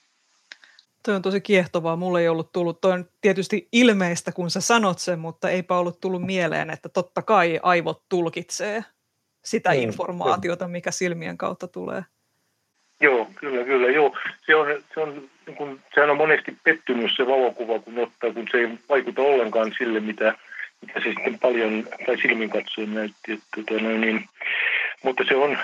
[1.05, 1.95] Tuo on tosi kiehtovaa.
[1.95, 6.01] Mulle ei ollut tullut, toi on tietysti ilmeistä, kun sä sanot sen, mutta eipä ollut
[6.01, 8.83] tullut mieleen, että totta kai aivot tulkitsee
[9.45, 12.03] sitä mm, informaatiota, mikä silmien kautta tulee.
[13.01, 13.87] Joo, kyllä, kyllä.
[13.87, 14.17] Joo.
[14.45, 18.47] Se on, se on, niin kun, sehän on monesti pettymys se valokuva, kun ottaa, kun
[18.51, 20.33] se ei vaikuta ollenkaan sille, mitä,
[20.81, 23.31] mitä se sitten paljon tai silmin katsoen näytti.
[23.31, 24.25] Että, tota, no, niin,
[25.03, 25.57] mutta se on,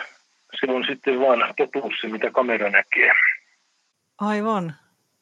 [0.59, 3.11] se on sitten vaan totuus se, mitä kamera näkee.
[4.17, 4.75] Aivan.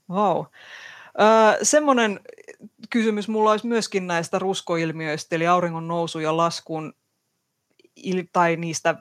[0.09, 0.45] Wow.
[1.21, 2.19] Öö, semmoinen
[2.89, 6.93] kysymys mulla olisi myöskin näistä ruskoilmiöistä, eli auringon nousu ja laskun,
[8.33, 8.95] tai niistä,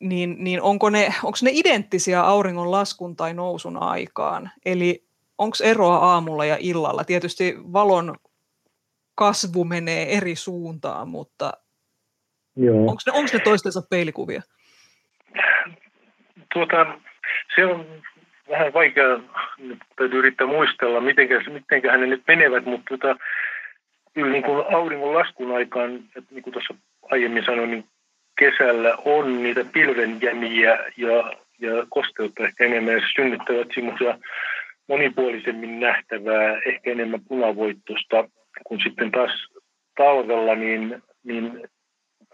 [0.00, 4.50] niin, niin onko, ne, onko ne identtisiä auringon laskun tai nousun aikaan?
[4.64, 5.04] Eli
[5.38, 7.04] onko eroa aamulla ja illalla?
[7.04, 8.16] Tietysti valon
[9.14, 11.52] kasvu menee eri suuntaan, mutta
[12.56, 14.42] onko ne, onko ne toistensa peilikuvia?
[16.52, 16.98] Tuota,
[17.56, 17.86] se on
[18.52, 19.20] vähän vaikea,
[19.96, 21.28] täytyy yrittää muistella, miten
[22.00, 23.16] ne nyt menevät, mutta tota,
[24.14, 26.74] kyllä niin kuin auringon laskun aikaan, että niin kuin tuossa
[27.10, 27.84] aiemmin sanoin, niin
[28.38, 34.18] kesällä on niitä pilvenjämiä ja, ja kosteutta ehkä enemmän, ja synnyttävät semmoisia
[34.88, 38.28] monipuolisemmin nähtävää, ehkä enemmän punavoittosta,
[38.64, 39.48] kun sitten taas
[39.96, 41.68] talvella niin, niin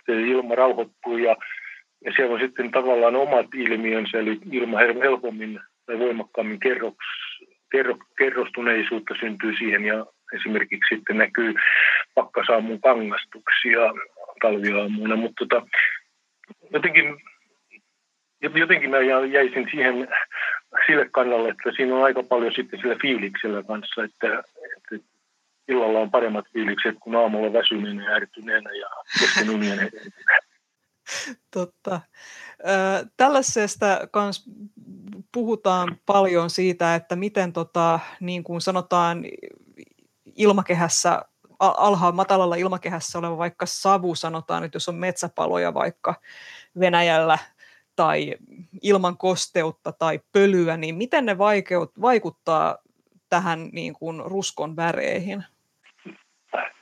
[0.06, 1.36] se ilma rauhoittuu ja,
[2.04, 7.06] ja siellä on sitten tavallaan omat ilmiönsä, eli ilma helpommin tai voimakkaammin kerroks,
[7.72, 11.54] kerro, kerrostuneisuutta syntyy siihen ja esimerkiksi sitten näkyy
[12.14, 13.80] pakkasaamun kangastuksia
[14.42, 15.66] talviaamuna, mutta tota,
[16.72, 17.16] jotenkin,
[18.40, 18.98] jotenkin mä
[19.32, 20.08] jäisin siihen
[20.86, 24.42] sille kannalle, että siinä on aika paljon sitten sillä fiiliksellä kanssa, että,
[24.76, 25.06] että
[25.68, 28.86] illalla on paremmat fiilikset kuin aamulla väsyneenä ja ärtyneenä ja
[29.20, 29.78] kesken unien
[31.54, 32.00] Totta.
[33.16, 34.44] Tällaisesta kans
[35.32, 39.24] puhutaan paljon siitä, että miten tota, niin kuin sanotaan
[40.36, 41.22] ilmakehässä,
[41.58, 46.14] alhaan matalalla ilmakehässä oleva vaikka savu, sanotaan, että jos on metsäpaloja vaikka
[46.80, 47.38] Venäjällä
[47.96, 48.34] tai
[48.82, 52.78] ilman kosteutta tai pölyä, niin miten ne vaikeut, vaikuttaa
[53.28, 55.44] tähän niin kuin ruskon väreihin?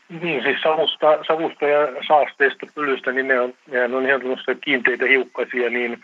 [0.08, 4.20] Niin, siis savusta, savusta ja saasteista pölystä, niin ne on, ne on ihan
[4.64, 5.98] kiinteitä hiukkasia, niin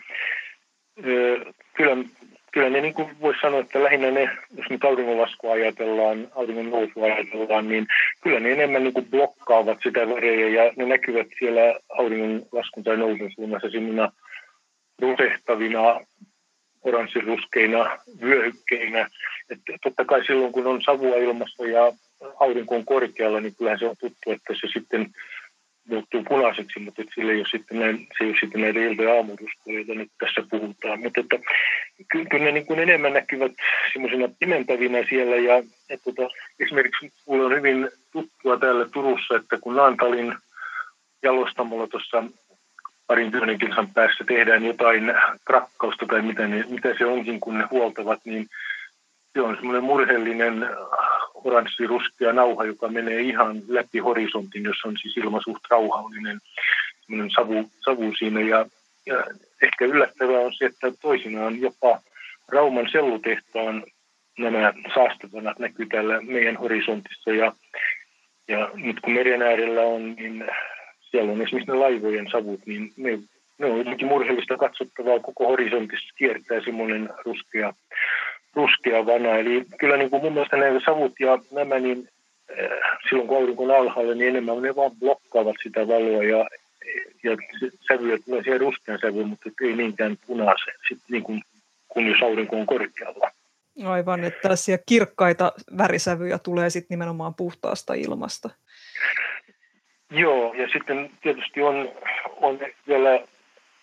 [1.05, 1.97] ö, kyllä,
[2.51, 7.05] kyllä ne niin kuin voisi sanoa, että lähinnä ne, jos nyt auringonlaskua ajatellaan, auringon nousua
[7.05, 7.87] ajatellaan, niin
[8.21, 13.31] kyllä ne enemmän niin kuin blokkaavat sitä värejä ja ne näkyvät siellä auringonlaskun tai nousun
[13.35, 14.11] suunnassa semmoina
[15.01, 15.99] rusehtavina,
[16.83, 19.09] oranssiruskeina vyöhykkeinä.
[19.49, 21.91] Että totta kai silloin, kun on savua ilmassa ja
[22.39, 25.09] aurinko on korkealla, niin kyllähän se on tuttu, että se sitten
[25.89, 29.03] muuttuu punaiseksi, mutta että sillä ei ole sitten, näin, se ei ole sitten näitä ilta-
[29.03, 30.99] ja joita nyt tässä puhutaan.
[30.99, 31.39] Mutta että,
[32.09, 33.51] kyllä ne niin kuin enemmän näkyvät
[33.93, 35.35] semmoisina pimentävinä siellä.
[35.35, 35.57] Ja
[35.89, 40.35] että, tota, esimerkiksi minulle on hyvin tuttua täällä Turussa, että kun Naantalin
[41.23, 42.23] jalostamolla tuossa
[43.07, 45.13] parin kymmenen kilsan päässä tehdään jotain
[45.45, 48.47] krakkausta tai mitä, ne, mitä se onkin, kun ne huoltavat, niin
[49.33, 50.69] se on semmoinen murheellinen
[51.43, 56.39] oranssiruskea nauha, joka menee ihan läpi horisontin, jossa on siis ilma suht rauhallinen
[57.35, 58.41] savu, savu siinä.
[58.41, 58.65] Ja,
[59.05, 59.23] ja
[59.63, 61.99] ehkä yllättävää on se, että toisinaan jopa
[62.51, 63.83] Rauman sellutehtaan
[64.39, 67.31] nämä saastevanat näkyy täällä meidän horisontissa.
[67.31, 67.53] Ja,
[68.47, 70.45] ja nyt kun meren äärellä on, niin
[71.11, 73.19] siellä on esimerkiksi ne laivojen savut, niin ne,
[73.57, 75.19] ne on jotenkin murheellista katsottavaa.
[75.19, 77.73] Koko horisontissa kiertää semmoinen ruskea
[78.55, 79.37] ruskea vana.
[79.37, 82.09] Eli kyllä niin kuin mun mielestä nämä savut ja nämä, niin
[82.51, 86.47] äh, silloin kun aurinko on alhaalla, niin enemmän ne vaan blokkaavat sitä valoa ja,
[87.23, 87.37] ja
[87.87, 91.41] sävyjä tulee siihen ruskean sävyyn, mutta ei niinkään punaiseen, sitten niin kuin,
[91.87, 93.31] kun jos aurinko on korkealla.
[93.85, 98.49] Aivan, että tällaisia kirkkaita värisävyjä tulee sitten nimenomaan puhtaasta ilmasta.
[100.11, 101.89] Joo, ja sitten tietysti on,
[102.35, 103.19] on vielä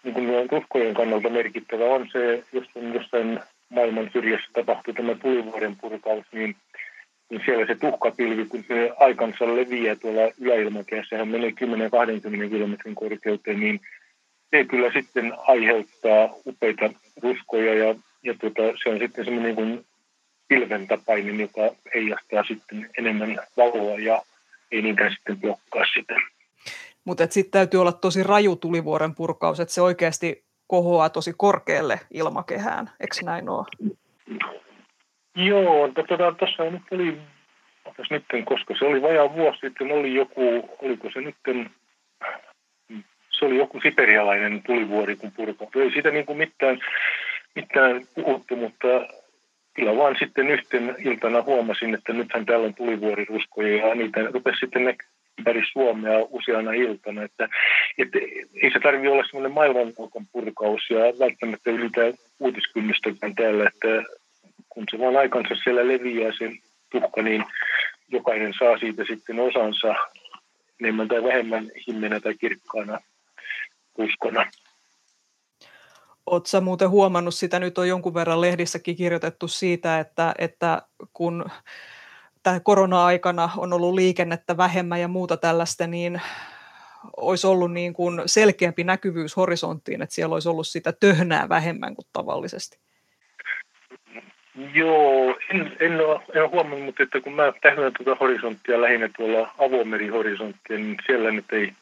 [0.02, 5.76] niin kuin ruskojen kannalta merkittävä on se, jos on jossain maailman syrjässä tapahtui tämä tulivuoren
[5.76, 6.56] purkaus, niin,
[7.30, 13.60] niin siellä se tuhkapilvi, kun se aikansa leviää tuolla yläilmakehässä, sehän menee 10-20 kilometrin korkeuteen,
[13.60, 13.80] niin
[14.50, 16.90] se kyllä sitten aiheuttaa upeita
[17.22, 19.86] ruskoja ja, ja tuota, se on sitten semmoinen niin kuin
[20.48, 24.22] pilventapainen, joka heijastaa sitten enemmän valoa ja
[24.72, 26.14] ei niinkään sitten blokkaa sitä.
[27.04, 32.90] Mutta sitten täytyy olla tosi raju tulivuoren purkaus, että se oikeasti kohoaa tosi korkealle ilmakehään,
[33.00, 33.66] eikö näin ole?
[35.34, 37.18] Joo, tuossa tota, nyt oli,
[38.10, 41.34] nyt, koska se oli vajaa vuosi sitten, oli joku, oliko se nyt,
[43.30, 45.82] se oli joku siperialainen tulivuori, kun purkautui.
[45.82, 46.78] Ei siitä niin kuin mitään,
[47.54, 48.88] mitään puhuttu, mutta
[49.74, 54.84] kyllä vaan sitten yhten iltana huomasin, että nythän täällä on tulivuoriruskoja ja niitä rupesi sitten
[55.40, 57.22] ympäri Suomea useana iltana.
[57.22, 57.48] Että,
[57.98, 58.18] että
[58.62, 62.00] ei se tarvitse olla semmoinen maailmanluokan purkaus ja välttämättä ylitä
[62.40, 64.12] uutiskynnystäkään täällä, että
[64.68, 66.50] kun se vaan aikansa siellä leviää se
[66.90, 67.44] tuhka, niin
[68.08, 69.94] jokainen saa siitä sitten osansa
[70.80, 72.98] enemmän tai vähemmän himmenä tai kirkkaana
[73.98, 74.46] uskona.
[76.26, 81.44] Oletko muuten huomannut sitä, nyt on jonkun verran lehdissäkin kirjoitettu siitä, että, että kun
[82.42, 86.20] tämä korona-aikana on ollut liikennettä vähemmän ja muuta tällaista, niin
[87.16, 92.06] olisi ollut niin kuin selkeämpi näkyvyys horisonttiin, että siellä olisi ollut sitä töhnää vähemmän kuin
[92.12, 92.78] tavallisesti.
[94.74, 99.10] Joo, en, en, ole, en ole huomannut, mutta että kun mä tähdän tuota horisonttia lähinnä
[99.16, 101.72] tuolla avomerihorisonttia, niin siellä nyt ei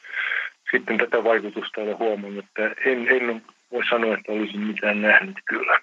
[0.70, 2.44] sitten tätä vaikutusta ole huomannut.
[2.44, 3.42] Että en, en
[3.72, 5.80] voi sanoa, että olisin mitään nähnyt kyllä.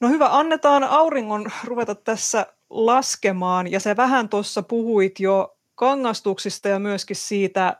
[0.00, 3.72] No hyvä, annetaan auringon ruveta tässä laskemaan.
[3.72, 7.76] Ja se vähän tuossa puhuit jo kangastuksista ja myöskin siitä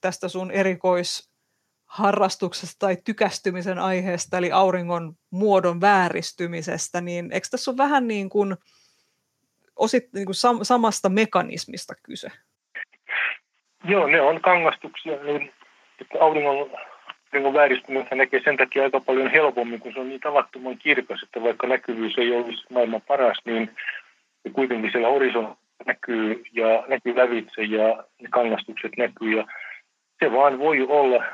[0.00, 8.08] tästä sun erikoisharrastuksesta tai tykästymisen aiheesta, eli auringon muodon vääristymisestä, niin eikö tässä ole vähän
[8.08, 8.56] niin kuin,
[9.76, 12.28] osit, niin kuin sam- samasta mekanismista kyse?
[13.84, 15.52] Joo, ne on kangastuksia, niin
[16.00, 16.70] että auringon,
[17.26, 21.42] auringon vääristymistä näkee sen takia aika paljon helpommin, kun se on niin tavattoman kirkas, että
[21.42, 23.70] vaikka näkyvyys ei olisi maailman paras, niin
[24.44, 29.46] ja kuitenkin siellä horisontti näkyy ja näkyy lävitse ja ne kangastukset näkyy ja
[30.18, 31.24] se vaan voi olla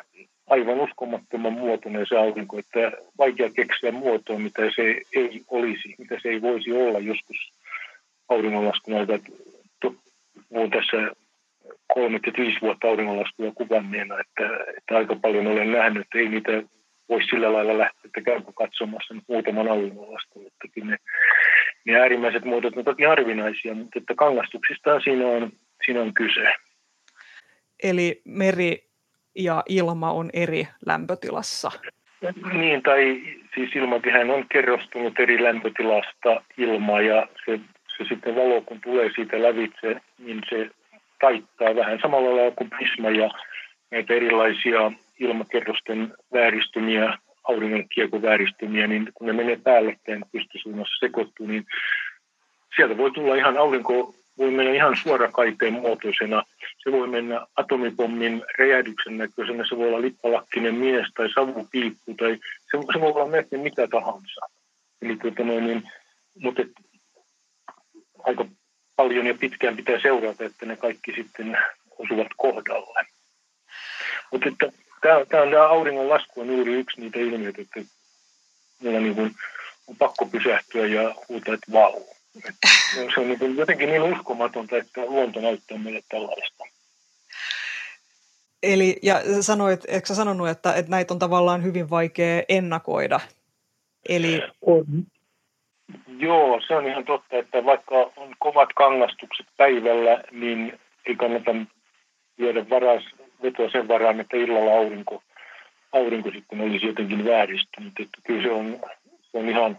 [0.47, 6.29] aivan uskomattoman muotoinen se aurinko, että vaikea keksiä muotoa, mitä se ei olisi, mitä se
[6.29, 7.53] ei voisi olla joskus
[8.29, 9.19] auringonlaskun aika.
[10.51, 10.97] Olen tässä
[11.95, 16.63] 35 vuotta auringonlaskuja kuvanneena, että, että aika paljon olen nähnyt, että ei niitä
[17.09, 20.97] voisi sillä lailla lähteä, että käykö katsomassa muutaman auringonlaskun, että ne
[21.85, 25.53] niin äärimmäiset muodot ovat toki harvinaisia, mutta että kangastuksista siinä on,
[25.87, 26.55] siinä on kyse.
[27.83, 28.85] Eli meri
[29.35, 31.71] ja ilma on eri lämpötilassa.
[32.53, 33.23] Niin, tai
[33.55, 37.61] siis ilmakehän on kerrostunut eri lämpötilasta ilmaa ja se,
[37.97, 40.71] se sitten valo, kun tulee siitä lävitse, niin se
[41.21, 43.31] taittaa vähän samalla lailla kuin prisma ja
[43.91, 51.67] näitä erilaisia ilmakerrosten vääristymiä, auringon vääristymiä, niin kun ne menee päällekkäin pystysuunnassa sekoittuu, niin
[52.77, 56.43] sieltä voi tulla ihan aurinko, voi mennä ihan suorakaiteen muotoisena.
[56.79, 62.37] Se voi mennä atomipommin räjähdyksen näköisenä, se voi olla lippalakkinen mies tai savupiippu tai
[62.71, 64.41] se, se voi olla melkein mitä tahansa.
[65.03, 65.91] Eli tuota noin, niin,
[66.39, 66.71] mutta et,
[68.25, 68.45] aika
[68.97, 71.59] paljon ja pitkään pitää seurata, että ne kaikki sitten
[71.99, 73.07] osuvat kohdalle.
[74.33, 77.81] Mutta että tämä, tämä, tämä auringon lasku on juuri yksi niitä ilmiöitä, että
[78.83, 79.35] meillä niin kuin
[79.87, 82.03] on pakko pysähtyä ja huutaa, että vau.
[83.15, 86.65] se on niin jotenkin niin uskomatonta, että luonto näyttää meille tällaista.
[88.63, 93.21] Eli, ja sanoit, eikö sä sanonut, että, että näitä on tavallaan hyvin vaikea ennakoida?
[94.09, 94.43] Eli...
[94.63, 94.85] On.
[96.19, 101.51] Joo, se on ihan totta, että vaikka on kovat kangastukset päivällä, niin ei kannata
[102.39, 103.05] lyödä varas,
[103.43, 105.23] vetoa sen varaan, että illalla aurinko,
[105.93, 107.93] aurinko sitten olisi jotenkin vääristynyt.
[108.01, 108.81] Että kyllä se on,
[109.23, 109.79] se on ihan,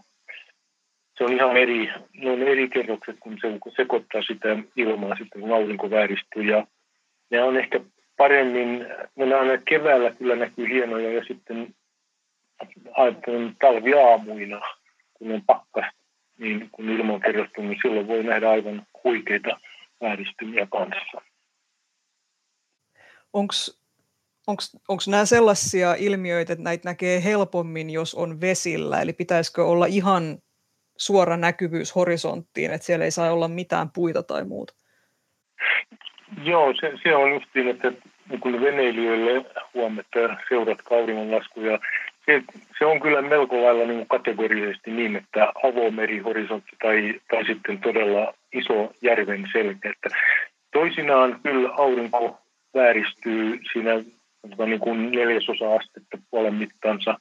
[1.17, 5.53] se on ihan eri, ne on eri kerrokset, kun se sekoittaa sitä ilmaa sitten, kun
[5.53, 6.43] aurinko vääristyy.
[6.43, 6.67] Ja
[7.29, 7.79] ne on ehkä
[8.17, 11.75] paremmin, ne aina keväällä kyllä näkyy hienoja ja sitten
[12.97, 14.61] ajattelen talviaamuina,
[15.13, 15.85] kun on pakkas,
[16.39, 17.21] niin kun ilma on
[17.57, 19.59] niin silloin voi nähdä aivan huikeita
[20.01, 21.30] vääristymiä kanssa
[23.33, 30.37] onko nämä sellaisia ilmiöitä, että näitä näkee helpommin, jos on vesillä, eli pitäisikö olla ihan
[30.97, 34.73] suora näkyvyys horisonttiin, että siellä ei saa olla mitään puita tai muuta?
[36.43, 37.91] Joo, se, se on justiin, että
[38.29, 41.79] niin veneilijöille huometta seurat auringonlaskuja.
[42.25, 42.43] Se,
[42.79, 48.33] se on kyllä melko lailla niin kategorisesti niin, että avomeri, horisontti tai, tai sitten todella
[48.53, 49.89] iso järven selkä.
[49.89, 50.09] Että
[50.73, 52.40] toisinaan kyllä aurinko
[52.73, 53.91] vääristyy siinä
[54.65, 57.17] niin kuin neljäsosa astetta puolen mittansa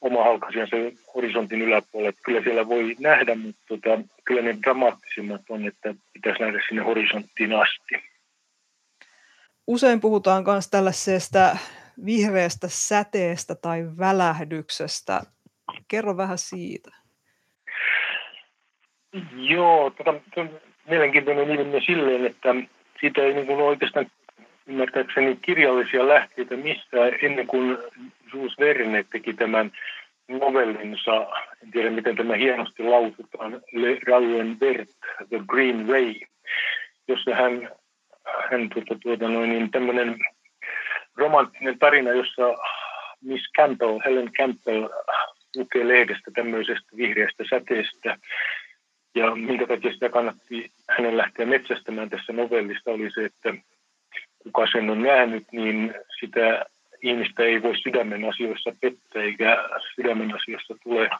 [0.00, 0.76] oma halkasijansa
[1.14, 2.18] horisontin yläpuolelle.
[2.24, 7.52] Kyllä siellä voi nähdä, mutta tota, kyllä ne dramaattisimmat on, että pitäisi nähdä sinne horisonttiin
[7.52, 7.94] asti.
[9.66, 11.56] Usein puhutaan myös tällaisesta
[12.04, 15.20] vihreästä säteestä tai välähdyksestä.
[15.88, 16.90] Kerro vähän siitä.
[19.36, 20.14] Joo, tota,
[20.88, 22.54] mielenkiintoinen ilmiö silleen, että
[23.00, 24.10] siitä ei niin kuin oikeastaan
[24.68, 27.78] ymmärtääkseni kirjallisia lähteitä missään ennen kuin
[28.32, 29.72] Jules Verne teki tämän
[30.28, 31.26] novellinsa,
[31.62, 34.88] en tiedä miten tämä hienosti lausutaan, Le Rauen Vert,
[35.28, 36.14] The Green Way,
[37.08, 37.70] jossa hän,
[38.50, 40.18] hän tuota, tuota noin, niin tämmöinen
[41.16, 42.42] romanttinen tarina, jossa
[43.20, 44.88] Miss Campbell, Helen Campbell
[45.56, 48.16] lukee lehdestä tämmöisestä vihreästä säteestä,
[49.14, 53.54] ja minkä takia sitä kannatti hänen lähteä metsästämään tässä novellista oli se, että
[54.52, 56.64] kuka sen on nähnyt, niin sitä
[57.02, 61.10] ihmistä ei voi sydämen asioissa pettää, eikä sydämen asioissa tule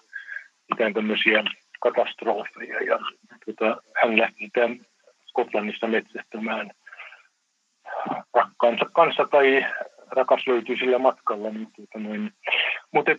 [0.71, 1.45] mitään tämmöisiä
[1.81, 2.83] katastrofeja.
[2.83, 2.99] Ja
[3.47, 4.69] tota, hän lähti sitä
[5.27, 6.71] Skotlannissa metsästämään
[8.35, 9.67] rakkaansa kanssa tai
[10.11, 11.51] rakas löytyy sillä matkalla.
[11.51, 12.33] Niin tuota noin.
[12.93, 13.13] Mutta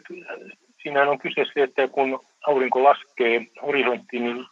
[0.84, 4.46] siinähän on kyse se, että kun aurinko laskee horisonttiin, niin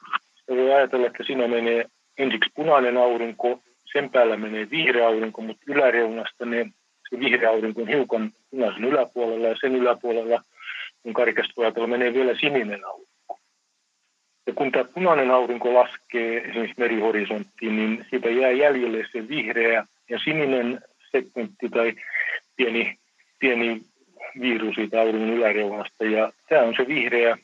[0.49, 1.85] voi ajatella, että siinä menee
[2.17, 3.59] ensiksi punainen aurinko,
[3.91, 6.65] sen päällä menee vihreä aurinko, mutta yläreunasta ne,
[7.09, 10.43] se vihreä aurinko on hiukan punaisen yläpuolella ja sen yläpuolella,
[11.03, 13.39] kun karikasta ajatella, menee vielä sininen aurinko.
[14.47, 20.19] Ja kun tämä punainen aurinko laskee esimerkiksi merihorisonttiin, niin siitä jää jäljelle se vihreä ja
[20.23, 21.93] sininen segmentti tai
[22.55, 22.97] pieni,
[23.39, 23.81] pieni
[24.41, 26.03] viiru siitä auringon yläreunasta.
[26.03, 27.37] Ja tämä on se vihreä,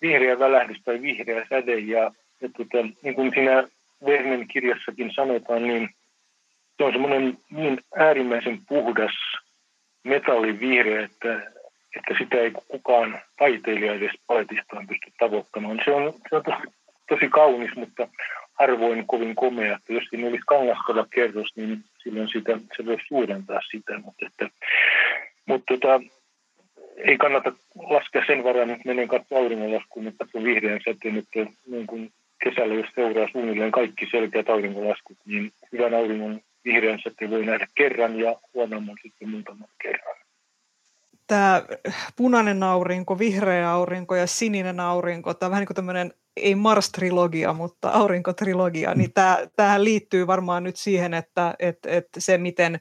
[0.00, 1.78] vihreä välähdys tai vihreä säde.
[1.78, 3.68] Ja, ja tota, niin kuin siinä
[4.06, 5.88] Vernen kirjassakin sanotaan, niin
[6.76, 9.12] se on semmoinen niin äärimmäisen puhdas
[10.04, 11.34] metallivihreä, että,
[11.96, 15.80] että sitä ei kukaan taiteilija edes paletistaan pysty tavoittamaan.
[15.84, 16.62] Se on, se on tosi,
[17.08, 18.08] tosi kaunis, mutta
[18.52, 19.76] harvoin kovin komea.
[19.76, 23.98] Että jos siinä olisi kangastava kerros, niin silloin sitä, se voisi suurentaa sitä.
[23.98, 24.48] Mutta, että,
[25.46, 26.00] mutta tota,
[26.96, 31.86] ei kannata laskea sen varaan, että menen katsomaan auringonlaskuun, että on vihreän säteen, että niin
[31.86, 32.12] kuin
[32.44, 38.20] kesällä, jos seuraa suunnilleen kaikki selkeät aurinkolaskut, niin hyvän auringon vihreän säteen voi nähdä kerran
[38.20, 40.16] ja huonomman sitten muutaman kerran.
[41.26, 41.62] Tämä
[42.16, 47.52] punainen aurinko, vihreä aurinko ja sininen aurinko, tämä on vähän niin kuin tämmöinen, ei Mars-trilogia,
[47.52, 52.80] mutta aurinkotrilogia, niin tämä, tämähän liittyy varmaan nyt siihen, että, että, että se, miten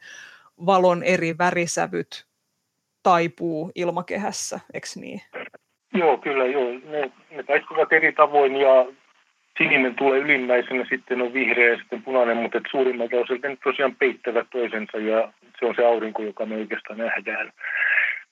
[0.65, 2.27] valon eri värisävyt
[3.03, 5.21] taipuu ilmakehässä, eikö niin?
[5.93, 6.71] Joo, kyllä joo.
[6.71, 8.85] Ne, ne taistuvat eri tavoin ja
[9.57, 14.47] sininen tulee ylimmäisenä, sitten on vihreä ja sitten punainen, mutta suurimmalta osalta ne tosiaan peittävät
[14.51, 17.51] toisensa ja se on se aurinko, joka me oikeastaan nähdään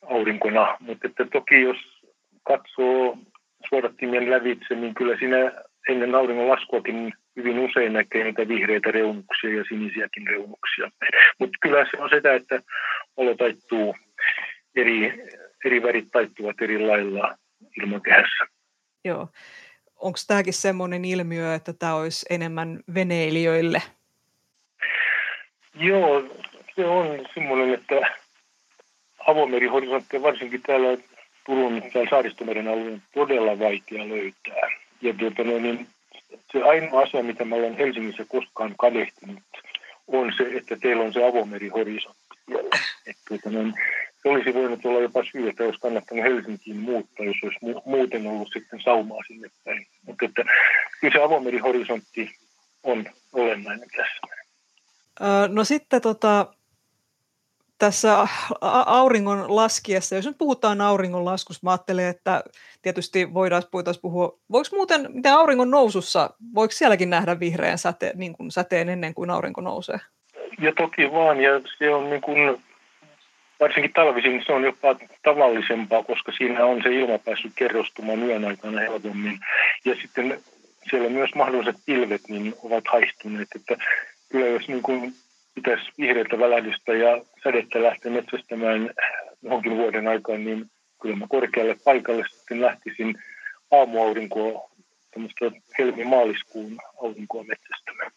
[0.06, 0.78] aurinkona.
[0.80, 1.78] Mutta että toki jos
[2.44, 3.18] katsoo
[3.70, 5.52] suodattimien lävitse, niin kyllä siinä
[5.90, 10.92] ennen auringon laskuakin hyvin usein näkee niitä vihreitä reunuksia ja sinisiäkin reunuksia.
[11.40, 12.62] Mutta kyllä se on sitä, että
[13.18, 13.96] olo taittuu,
[14.76, 15.14] eri,
[15.66, 17.36] eri värit taittuvat eri lailla
[17.82, 18.46] ilmakehässä.
[19.06, 19.28] Joo.
[20.00, 23.82] Onko tämäkin semmoinen ilmiö, että tämä olisi enemmän veneilijöille?
[25.74, 26.24] Joo,
[26.76, 27.96] se on semmoinen, että
[29.28, 30.98] avomerihorisontti varsinkin täällä
[31.46, 34.70] Turun täällä Saaristomeren alueen todella vaikea löytää.
[35.02, 35.88] Ja tuota, niin
[36.52, 39.44] se ainoa asia, mitä mä olen Helsingissä koskaan kadehtinut,
[40.08, 42.25] on se, että teillä on se avomerihorisontti
[43.08, 43.72] Että, tuota, no,
[44.24, 48.28] se olisi voinut olla jopa syy, että olisi kannattanut Helsinkiin muuttaa, jos olisi mu- muuten
[48.28, 49.88] ollut sitten saumaa sinne päin.
[50.06, 50.44] Mutta että
[51.02, 52.36] kyllä se avomerihorisontti
[52.84, 54.36] on olennainen tässä.
[55.48, 56.54] No sitten tota,
[57.78, 58.28] tässä
[58.86, 62.44] auringon laskiessa, jos nyt puhutaan auringon laskusta, mä ajattelen, että
[62.82, 68.34] tietysti voidaan, voitaisiin puhua, voiko muuten, miten auringon nousussa, voiko sielläkin nähdä vihreän säte, niin
[68.34, 70.00] kuin säteen ennen kuin aurinko nousee?
[70.62, 72.64] Ja toki vaan, ja se on niin kuin,
[73.60, 78.80] varsinkin talvisin se on jopa tavallisempaa, koska siinä on se ilma päässyt kerrostumaan yön aikana
[78.80, 79.40] helpommin.
[79.86, 80.42] Ja sitten
[80.90, 83.78] siellä myös mahdolliset pilvet niin ovat haihtuneet, että
[84.30, 85.14] kyllä jos niin kuin
[85.56, 88.90] pitäisi vihreältä välähdystä ja sädettä lähteä metsästämään
[89.42, 90.66] johonkin vuoden aikaan, niin
[91.02, 93.16] kyllä mä korkealle paikalle sitten lähtisin
[93.72, 94.70] aamuaurinkoa,
[95.12, 98.12] tämmöistä helmi-maaliskuun aurinkoa metsästämään.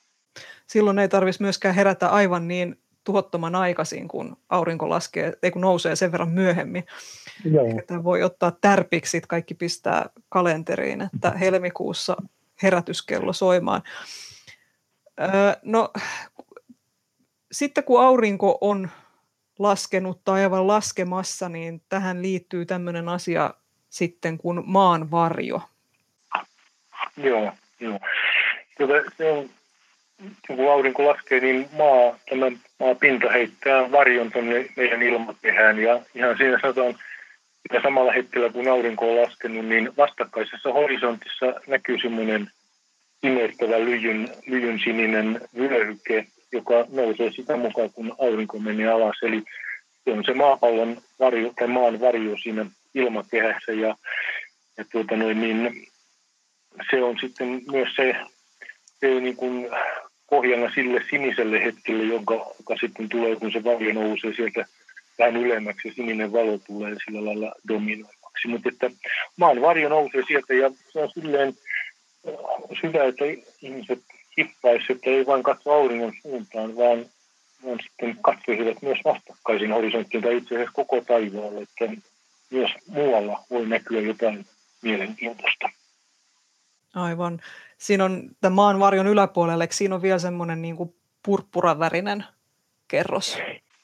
[0.69, 5.97] Silloin ei tarvitsisi myöskään herätä aivan niin tuhottoman aikaisin, kun aurinko laskee, ei kun nousee
[5.97, 6.87] sen verran myöhemmin.
[7.45, 7.79] Joo.
[7.79, 12.17] Että voi ottaa tärpiksi, kaikki pistää kalenteriin, että helmikuussa
[12.63, 13.83] herätyskello soimaan.
[15.21, 15.93] Öö, no
[17.53, 18.89] sitten kun aurinko on
[19.59, 23.55] laskenut tai aivan laskemassa, niin tähän liittyy tämmöinen asia
[23.89, 25.63] sitten kuin maan varjo.
[27.17, 27.99] Joo, joo.
[28.79, 29.51] Tuota, se on,
[30.47, 32.47] kun aurinko laskee, niin maa, tämä
[32.81, 35.79] maapinta heittää varjon tuonne meidän ilmakehään.
[35.79, 36.91] Ja ihan siinä sanotaan,
[37.65, 42.51] että samalla hetkellä kun aurinko on laskenut, niin vastakkaisessa horisontissa näkyy semmoinen
[43.23, 49.17] imertävä lyijyn, lyijyn sininen vyöhyke, joka nousee sitä mukaan, kun aurinko menee alas.
[49.23, 49.43] Eli
[50.05, 53.97] se on se maapallon varjo, tai maan varjo siinä ilmakehässä ja,
[54.77, 55.87] ja tuota noin, niin
[56.91, 58.17] se on sitten myös se,
[59.01, 59.69] se niin kuin
[60.31, 64.65] pohjana sille siniselle hetkelle, jonka, joka sitten tulee, kun se varjo nousee sieltä
[65.19, 68.49] vähän ylemmäksi ja sininen valo tulee sillä lailla dominoivaksi.
[68.49, 68.91] Mutta että
[69.37, 71.55] maan varjo nousee sieltä ja se on silleen
[72.83, 73.25] hyvä, että
[73.63, 74.03] ihmiset
[74.39, 77.07] hippaisi, että ei vain katso auringon suuntaan, vaan,
[77.65, 82.03] vaan sitten katsoisivat myös vastakkaisin horisonttiin tai itse asiassa koko taivaalle, että
[82.51, 84.47] myös muualla voi näkyä jotain
[84.83, 85.69] mielenkiintoista.
[86.99, 87.41] Aivan.
[87.79, 92.25] Siinä on tämän maan varjon yläpuolelle, eikö siinä on vielä semmoinen niin kuin purppuravärinen
[92.89, 93.39] kerros?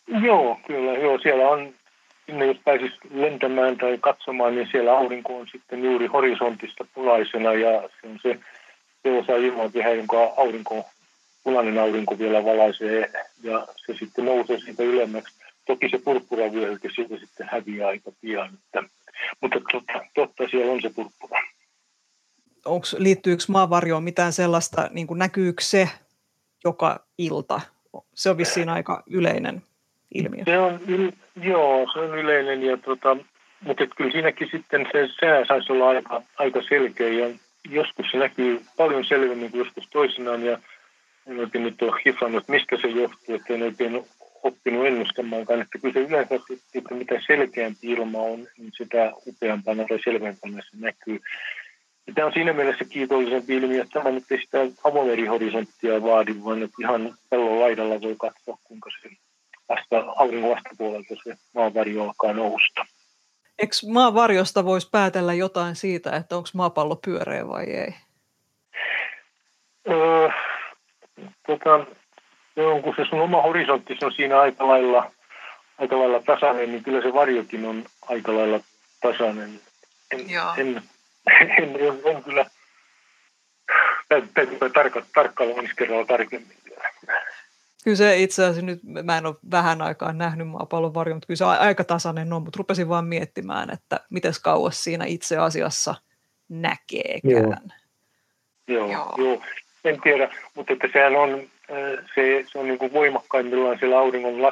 [0.07, 0.93] Joo, kyllä.
[0.93, 1.75] Joo, siellä on,
[2.27, 7.89] sinne jos pääsisi lentämään tai katsomaan, niin siellä aurinko on sitten juuri horisontista punaisena ja
[8.01, 8.39] se on se
[9.19, 10.87] osa ilmakehä, jonka aurinko,
[11.45, 13.11] punainen aurinko vielä valaisee
[13.43, 15.35] ja se sitten nousee siitä ylemmäksi.
[15.67, 18.83] Toki se purppuravyöhyke siitä sitten häviää aika pian, että,
[19.41, 21.41] mutta totta, totta siellä on se purppura.
[22.65, 25.89] Onks, liittyykö maavarjoon mitään sellaista, niin kuin näkyykö se
[26.65, 27.61] joka ilta?
[28.15, 29.63] Se on vissiin aika yleinen
[30.15, 30.45] ilmiö.
[30.45, 30.81] Se on,
[31.43, 33.17] joo, se on yleinen, ja tota,
[33.61, 37.35] mutta kyllä siinäkin sitten se sää saisi olla aika, aika selkeä ja
[37.71, 40.59] joskus se näkyy paljon selvemmin kuin joskus toisinaan ja
[41.27, 44.05] en oikein nyt ole hifannut, mistä se johtuu, että en oikein
[44.43, 46.35] oppinut ennustamaankaan, että kyllä se yleensä,
[46.75, 51.21] että mitä selkeämpi ilma on, niin sitä upeampana tai selvempänä se näkyy.
[52.07, 56.63] Ja tämä on siinä mielessä kiitollisempi ilmiö, että tämä nyt ei sitä avomerihorisonttia vaadi, vaan
[56.63, 59.09] että ihan pellon laidalla voi katsoa, kuinka se
[59.69, 62.87] vasta, auringon vastapuolelta se maanväri alkaa nousta.
[63.59, 67.95] Eikö maan varjosta voisi päätellä jotain siitä, että onko maapallo pyöreä vai ei?
[69.89, 70.29] Öö,
[71.47, 71.87] tota,
[72.55, 75.11] kun se sun oma horisontti on siinä aika lailla,
[75.79, 78.61] aika lailla tasainen, niin kyllä se varjokin on aika lailla
[79.01, 79.61] tasainen.
[80.11, 80.83] En, en, en,
[81.59, 82.47] en, en kyllä
[84.09, 86.57] täytyy tarkka, tarkkailla ensi kerralla tarkemmin.
[87.85, 91.39] Kyllä se itse asiassa nyt, mä en ole vähän aikaa nähnyt maapallon varjon, mutta kyllä
[91.39, 95.95] se aika tasainen on, mutta rupesin vaan miettimään, että miten kauas siinä itse asiassa
[96.49, 97.73] näkeekään.
[98.69, 99.15] Joo, joo.
[99.17, 99.43] joo.
[99.85, 101.31] En tiedä, mutta että sehän on,
[101.71, 104.43] äh, se, se on niin kuin voimakkaimmillaan siellä auringon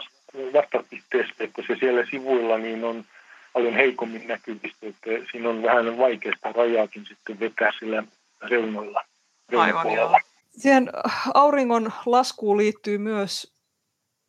[0.53, 3.05] vastapisteessä, että se siellä sivuilla niin on
[3.53, 8.03] paljon heikommin näkyvistä, että siinä on vähän vaikeasta rajaakin sitten vetää sillä
[8.43, 9.05] reunoilla.
[9.57, 10.21] Aivan joo.
[10.51, 10.91] Siihen
[11.35, 13.53] auringon laskuun liittyy myös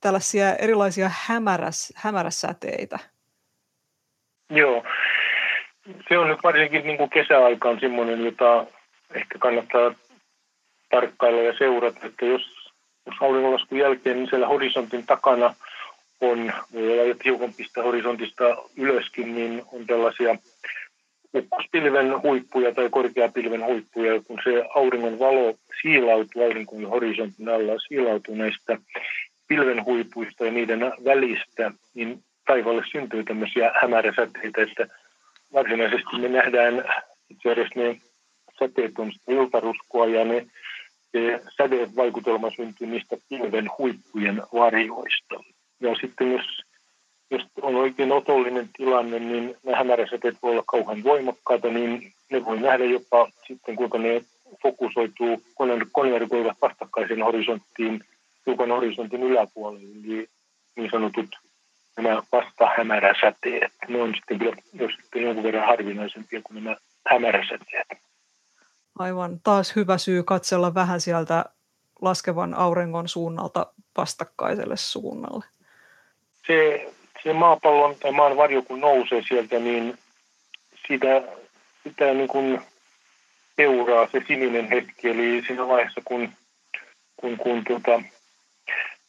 [0.01, 2.99] tällaisia erilaisia hämäräs, hämäräsäteitä.
[4.49, 4.83] Joo.
[6.09, 8.65] Se on nyt varsinkin niin kuin kesäaikaan semmoinen, jota
[9.13, 9.93] ehkä kannattaa
[10.91, 12.41] tarkkailla ja seurata, että jos,
[13.05, 15.55] jos auringonlaskun jälkeen niin siellä horisontin takana
[16.21, 17.53] on, voi olla jo hiukan
[17.83, 18.43] horisontista
[18.77, 20.37] ylöskin, niin on tällaisia
[21.35, 28.77] ukkospilven huippuja tai korkeapilven huippuja, kun se auringon valo siilautuu auringon horisontin alla, siilautuu näistä
[29.47, 34.87] pilven huipuista ja niiden välistä, niin taivaalle syntyy tämmöisiä hämäräsäteitä, että
[35.53, 36.83] varsinaisesti me nähdään
[37.29, 37.97] itse asiassa ne
[38.59, 40.47] säteet on iltaruskoa ja ne
[41.57, 45.35] sädeet vaikutelma syntyy niistä pilven huippujen varjoista.
[45.83, 46.45] Ja sitten jos,
[47.31, 52.59] jos on oikein otollinen tilanne, niin nämä hämäräsäteet voi olla kauhean voimakkaita, niin ne voi
[52.59, 54.25] nähdä jopa sitten, kuinka ne
[54.61, 55.41] fokusoituu,
[55.91, 58.01] konvergoivat vastakkaisen horisonttiin,
[58.45, 60.27] hiukan horisontin yläpuolelle, eli
[60.75, 61.29] niin sanotut
[61.97, 63.71] nämä vastahämäräsäteet.
[63.87, 66.75] Ne on sitten kyllä jos sitten jonkun verran harvinaisempia kuin nämä
[67.07, 67.87] hämäräsäteet.
[68.99, 69.39] Aivan.
[69.43, 71.45] Taas hyvä syy katsella vähän sieltä
[72.01, 75.45] laskevan auringon suunnalta vastakkaiselle suunnalle.
[76.47, 76.87] Se,
[77.23, 79.97] se maapallon tai maan varjo kun nousee sieltä, niin
[80.87, 81.23] sitä,
[81.83, 82.61] sitä niin kuin
[83.55, 85.09] seuraa se sininen hetki.
[85.09, 86.29] Eli siinä vaiheessa, kun,
[87.17, 88.01] kun, kun tuota,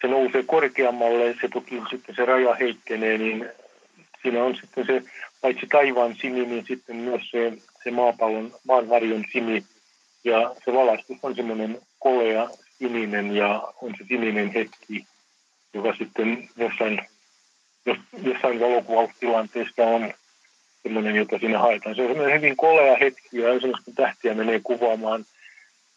[0.00, 3.50] se nousee korkeammalle, se toki sitten se raja heikkenee, niin
[4.22, 5.02] siinä on sitten se,
[5.40, 7.52] paitsi taivaan simi, niin sitten myös se,
[7.84, 9.64] se maapallon, maanvarjon simi.
[10.24, 15.06] Ja se valaistus on semmoinen kolea sininen ja on se sininen hetki,
[15.74, 17.00] joka sitten jossain,
[17.86, 20.14] jos, jossain valokuvaustilanteesta on
[20.82, 21.96] semmoinen, jota siinä haetaan.
[21.96, 25.24] Se on semmoinen hyvin kolea hetki ja esimerkiksi kun tähtiä menee kuvaamaan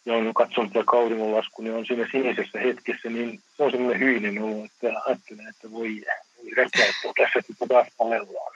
[0.05, 4.43] ja on katsonut tätä kauringonlasku, niin on siinä sinisessä hetkessä, niin se on semmoinen hyinen
[4.43, 6.01] olo, että ajattelen, että voi,
[6.37, 8.53] voi räkäyttää tässä sitten taas palellaan.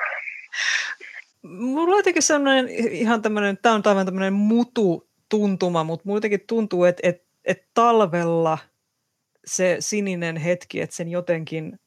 [1.41, 6.83] Mulla on jotenkin sellainen ihan tämmöinen, tämä on aivan tämmöinen mutu tuntuma, mutta muutenkin tuntuu,
[6.83, 8.57] että, että, että talvella
[9.45, 11.79] se sininen hetki, että sen jotenkin,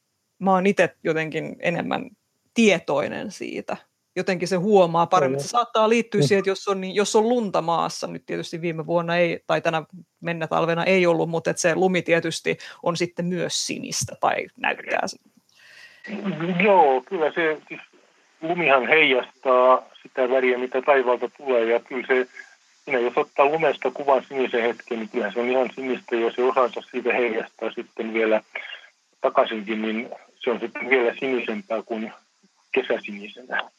[0.44, 2.10] mä oon itse jotenkin enemmän
[2.54, 3.76] tietoinen siitä.
[4.16, 5.40] Jotenkin se huomaa paremmin.
[5.40, 6.26] Se saattaa liittyä mm.
[6.26, 9.60] siihen, että jos on, niin, jos on lunta maassa, nyt tietysti viime vuonna ei, tai
[9.60, 9.82] tänä
[10.20, 15.06] mennä talvena ei ollut, mutta että se lumi tietysti on sitten myös sinistä tai näyttää
[16.64, 17.80] Joo, kyllä se, siis
[18.42, 22.28] lumihan heijastaa sitä väriä, mitä taivaalta tulee, ja kyllä se
[22.84, 26.42] Siinä jos ottaa lumesta kuvan sinisen hetken, niin kyllähän se on ihan sinistä, jos se
[26.42, 28.40] osansa siitä heijastaa sitten vielä
[29.20, 30.10] takaisinkin, niin
[30.44, 32.12] se on sitten vielä sinisempää kuin
[32.72, 33.70] kesäsinisenä.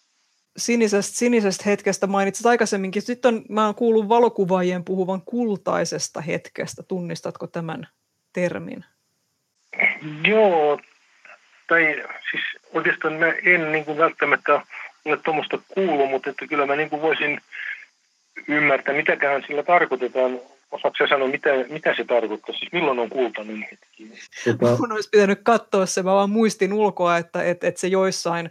[0.58, 3.02] Sinisestä, sinisestä hetkestä mainitsit aikaisemminkin.
[3.02, 6.84] Sitten on, mä oon kuullut valokuvaajien puhuvan kultaisesta hetkestä.
[6.84, 7.88] Tunnistatko tämän
[8.34, 8.86] termin?
[10.24, 10.80] Joo,
[11.68, 12.44] tai siis
[12.74, 14.62] oikeastaan mä en niin kuin välttämättä
[15.06, 17.42] ole tuommoista kuullut, mutta että kyllä mä niin kuin voisin
[18.48, 20.40] ymmärtää, mitäköhän sillä tarkoitetaan.
[20.72, 22.56] Osaatko sanoa, mitä, mitä se tarkoittaa?
[22.56, 24.12] Siis milloin on kultainen hetki?
[24.60, 24.78] Tota...
[24.80, 26.04] Mun olisi pitänyt katsoa se.
[26.04, 28.50] Mä vaan muistin ulkoa, että, että, että se joissain,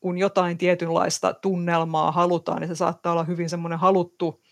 [0.00, 4.42] kun jotain tietynlaista tunnelmaa halutaan, niin se saattaa olla hyvin semmoinen haluttu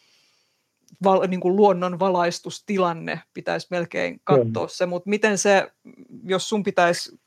[1.05, 3.21] val, niin kuin luonnon valaistustilanne.
[3.35, 4.71] Pitäisi melkein katsoa mm.
[4.71, 4.87] se.
[4.87, 5.71] Mutta miten se,
[6.25, 7.19] jos sun pitäisi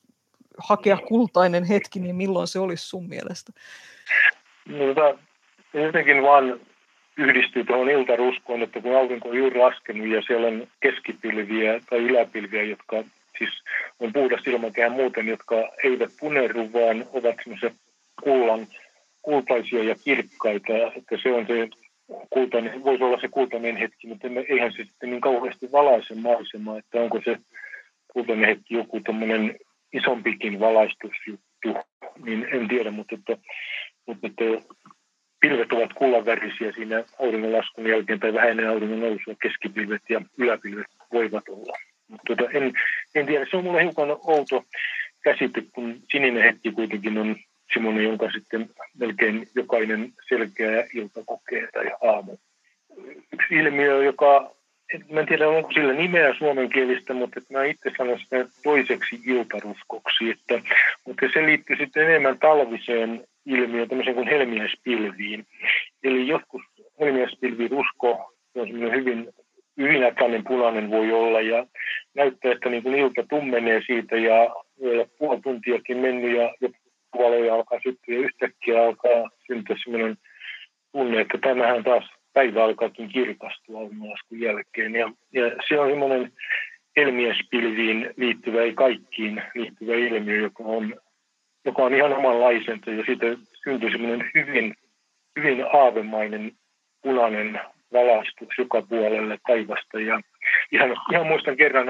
[0.57, 3.51] hakea kultainen hetki, niin milloin se olisi sun mielestä?
[4.65, 5.19] No, tota,
[5.73, 6.59] jotenkin vaan
[7.20, 12.63] yhdistyy tuohon iltaruskoon, että kun aurinko on juuri laskenut ja siellä on keskipilviä tai yläpilviä,
[12.63, 13.03] jotka
[13.38, 13.63] siis
[13.99, 17.72] on puhdas ilmakehä muuten, jotka eivät punerru, vaan ovat semmoisia
[18.24, 18.67] kullan,
[19.22, 21.70] kultaisia ja kirkkaita, että se on se
[22.30, 27.01] kultainen, voisi olla se kultainen hetki, mutta eihän se sitten niin kauheasti valaise maisemaa, että
[27.01, 27.38] onko se
[28.13, 29.55] kultainen hetki joku tämmöinen
[29.93, 31.70] isompikin valaistusjuttu,
[32.26, 33.38] niin en tiedä, mutta, että,
[34.05, 34.43] mutta että
[35.39, 39.35] pilvet ovat kullanvärisiä siinä auringonlaskun jälkeen tai vähän ennen auringon nousua.
[39.41, 41.77] Keskipilvet ja yläpilvet voivat olla.
[42.07, 42.73] Mutta tota, en,
[43.15, 44.65] en tiedä, se on mulle hiukan outo
[45.23, 47.35] käsite, kun sininen hetki kuitenkin on
[47.73, 48.69] semmoinen, jonka sitten
[48.99, 52.37] melkein jokainen selkeä ilta kokee tai aamu.
[53.33, 54.55] Yksi ilmiö, joka,
[55.11, 60.61] mä en tiedä onko sillä nimeä suomenkielistä, mutta mä itse sanon sitä toiseksi iltaruskoksi, että,
[61.05, 65.45] mutta se liittyy sitten enemmän talviseen ilmiö tämmöisen kuin helmiäispilviin.
[66.03, 66.61] Eli joskus
[66.99, 69.29] helmiäispilvi usko on semmoinen hyvin
[69.77, 71.65] ylinäköinen punainen voi olla ja
[72.15, 74.55] näyttää, että niin kuin ilta tummenee siitä ja
[75.17, 76.69] puoli tuntiakin mennyt ja
[77.17, 80.17] valoja alkaa syttyä ja yhtäkkiä alkaa syntyä sellainen
[80.91, 84.95] tunne, että tämähän taas päivä alkaakin kirkastua auringonlaskun jälkeen.
[84.95, 86.31] Ja, ja se on semmoinen
[86.97, 90.95] helmiespilviin liittyvä, ei kaikkiin liittyvä ilmiö, joka on,
[91.66, 93.26] joka on ihan omanlaisensa ja siitä
[93.64, 94.76] syntyy semmoinen hyvin,
[95.39, 96.51] hyvin aavemainen
[97.01, 97.60] punainen
[97.93, 99.99] valaistus joka puolelle taivasta.
[99.99, 100.22] Ja
[100.72, 101.88] ihan, ihan muistan kerran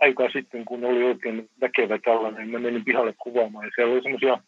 [0.00, 4.38] aikaa sitten, kun oli oikein väkevä tällainen, mä menin pihalle kuvaamaan ja siellä oli semmoisia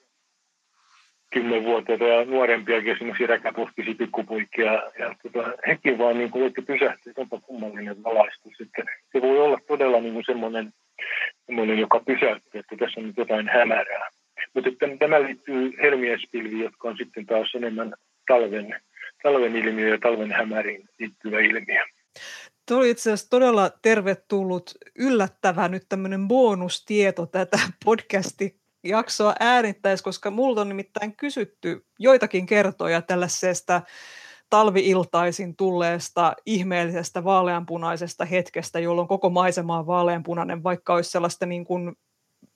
[1.33, 4.73] kymmenvuotiaita ja nuorempiakin semmoisia räkäpuhkisia pikkupoikia.
[4.73, 8.61] Ja tota, hekin vaan niin kuin pysähtyä, että onpa kummallinen valaistus.
[8.61, 10.73] Että se voi olla todella niin semmoinen,
[11.47, 14.09] semmoinen, joka pysäyttää, että tässä on jotain hämärää.
[14.57, 17.95] Mutta tämä liittyy helmiespilviin, jotka on sitten taas enemmän
[18.29, 18.81] talven,
[19.23, 21.83] talven ilmiö ja talven hämäriin liittyvä ilmiö.
[22.69, 30.31] Tuo oli itse asiassa todella tervetullut yllättävä nyt tämmöinen bonustieto tätä podcasti jaksoa äänittäisi, koska
[30.31, 33.83] multa on nimittäin kysytty joitakin kertoja tällaisesta
[34.51, 41.97] talviiltaisin tulleesta ihmeellisestä vaaleanpunaisesta hetkestä, jolloin koko maisema on vaaleanpunainen, vaikka olisi sellaista niin kuin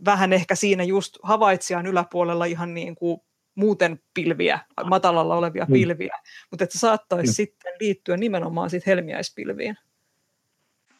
[0.04, 3.20] vähän ehkä siinä just havaitsijan yläpuolella ihan niin kuin
[3.54, 5.72] muuten pilviä, matalalla olevia mm.
[5.72, 6.16] pilviä,
[6.50, 7.34] mutta että se saattaisi mm.
[7.34, 9.76] sitten liittyä nimenomaan sit helmiäispilviin.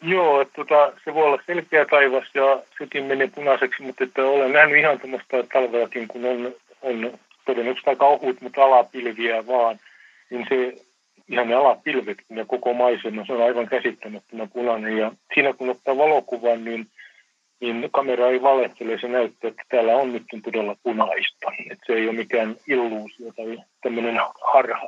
[0.02, 4.52] Joo, että tota, se voi olla selkeä taivas ja sekin menee punaiseksi, mutta että olen
[4.52, 9.78] nähnyt ihan tämmöistä talvellakin, kun on, on todennäköisesti aika ohut, mutta alapilviä vaan,
[10.30, 10.74] niin se
[11.28, 14.96] ihan ne alapilvet ja koko maisema, se on aivan käsittämättömän punainen.
[14.96, 16.86] Ja siinä kun ottaa valokuvan, niin,
[17.60, 21.52] niin kamera ei valehtele, se näyttää, että täällä on nyt todella punaista.
[21.70, 24.16] Että se ei ole mikään illuusio tai tämmöinen
[24.52, 24.86] harha.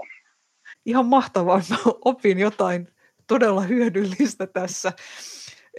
[0.87, 2.89] Ihan mahtavaa, mä opin jotain
[3.27, 4.93] todella hyödyllistä tässä.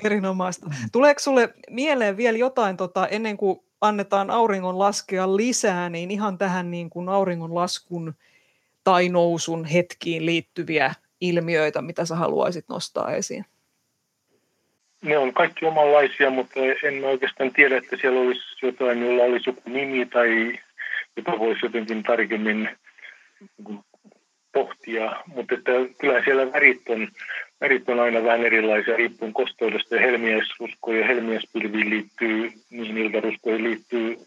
[0.04, 0.70] Erinomaista.
[0.92, 6.72] Tuleeko sulle mieleen vielä jotain, tota, ennen kuin annetaan auringon laskea lisää, niin ihan tähän
[6.72, 8.14] niin kuin auringon laskun
[8.84, 13.46] tai nousun hetkiin liittyviä ilmiöitä, mitä sä haluaisit nostaa esiin?
[15.04, 19.62] Ne on kaikki omanlaisia, mutta en oikeastaan tiedä, että siellä olisi jotain, jolla olisi joku
[19.66, 20.60] nimi tai
[21.18, 22.70] jota voisi jotenkin tarkemmin
[24.54, 27.08] pohtia, mutta että kyllä siellä värit on,
[27.62, 34.18] värit on aina vähän erilaisia riippuen kosteudesta ja helmiäisruskoihin ja helmiäispilviin liittyy, niihin iltaruskoihin liittyy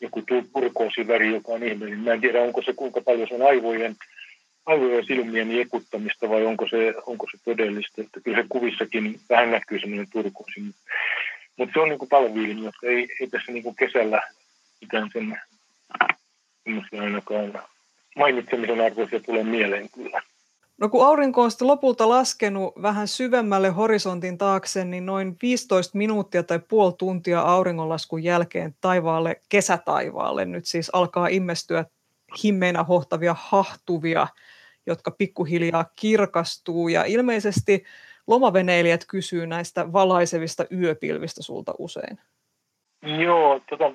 [0.00, 0.22] joku
[0.52, 2.04] turkoosiväri, joka on ihmeellinen.
[2.04, 3.96] Mä en tiedä, onko se kuinka paljon se on aivojen,
[4.66, 8.00] aivojen silmien ekuttamista vai onko se, onko se todellista.
[8.00, 10.60] Että kyllä se kuvissakin vähän näkyy semmoinen turkoosi.
[11.56, 14.22] Mutta se on niin kuin talvi että ei, ei tässä niin kesällä
[14.82, 15.38] ikään sen
[17.00, 17.62] ainakaan
[18.16, 20.22] mainitsemisen arvoisia tulee mieleen kyllä.
[20.78, 26.42] No kun aurinko on sitten lopulta laskenut vähän syvemmälle horisontin taakse, niin noin 15 minuuttia
[26.42, 31.84] tai puoli tuntia auringonlaskun jälkeen taivaalle, kesätaivaalle nyt siis alkaa immestyä
[32.44, 34.26] himmeinä hohtavia hahtuvia,
[34.86, 36.88] jotka pikkuhiljaa kirkastuu.
[36.88, 37.84] Ja ilmeisesti
[38.26, 42.18] lomaveneilijät kysyy näistä valaisevista yöpilvistä sulta usein.
[43.02, 43.92] Joo, tota,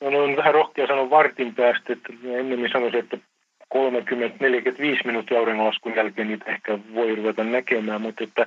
[0.00, 3.18] on vähän rohkea sanoa vartin päästä, että ennemmin sanoisin, että
[3.74, 3.80] 30-45
[5.04, 8.46] minuuttia auringonlaskun jälkeen niitä ehkä voi ruveta näkemään, mutta että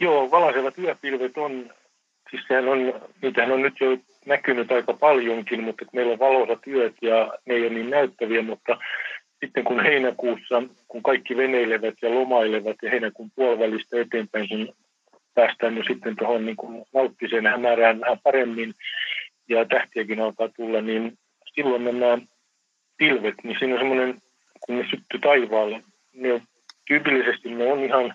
[0.00, 1.70] joo, valaisevat yöpilvet on,
[2.30, 6.94] siis sehän on, niitähän on nyt jo näkynyt aika paljonkin, mutta meillä on valoisat yöt
[7.02, 8.78] ja ne ei ole niin näyttäviä, mutta
[9.44, 14.74] sitten kun heinäkuussa, kun kaikki veneilevät ja lomailevat ja heinäkuun puolivälistä eteenpäin, kun
[15.34, 18.74] päästään jo sitten tuohon niin kuin nauttiseen hämärään vähän paremmin
[19.48, 21.18] ja tähtiäkin alkaa tulla, niin
[21.54, 22.18] silloin nämä
[22.96, 24.20] pilvet, niin siinä on semmoinen
[24.60, 25.82] kun ne sytty taivaalle.
[26.14, 26.42] Ne
[26.88, 28.14] tyypillisesti ne on ihan,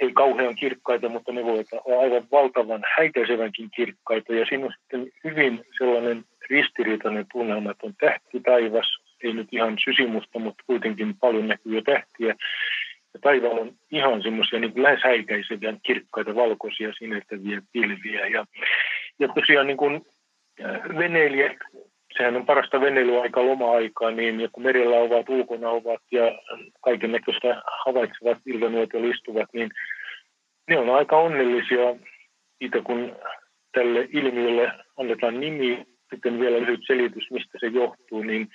[0.00, 4.34] ei kauhean kirkkaita, mutta ne voivat olla aivan valtavan häikäisevänkin kirkkaita.
[4.34, 9.76] Ja siinä on sitten hyvin sellainen ristiriitainen tunnelma, että on tähti taivas, ei nyt ihan
[9.84, 12.34] sysimusta, mutta kuitenkin paljon näkyy jo tähtiä.
[13.14, 18.26] Ja taivaalla on ihan semmoisia niin lähes häikäiseviä, kirkkaita, valkoisia, sinertäviä pilviä.
[18.26, 18.44] Ja,
[19.18, 20.06] ja tosiaan niin kuin
[20.98, 21.56] veneilijät
[22.18, 26.38] sehän on parasta veneilyaikaa, loma-aikaa, niin ja kun merellä ovat, ulkona ovat ja
[26.80, 29.70] kaiken näköistä havaitsevat iltanuotiolla istuvat, niin
[30.68, 31.96] ne on aika onnellisia
[32.58, 33.16] siitä, kun
[33.72, 38.48] tälle ilmiölle annetaan nimi, sitten vielä lyhyt selitys, mistä se johtuu, niin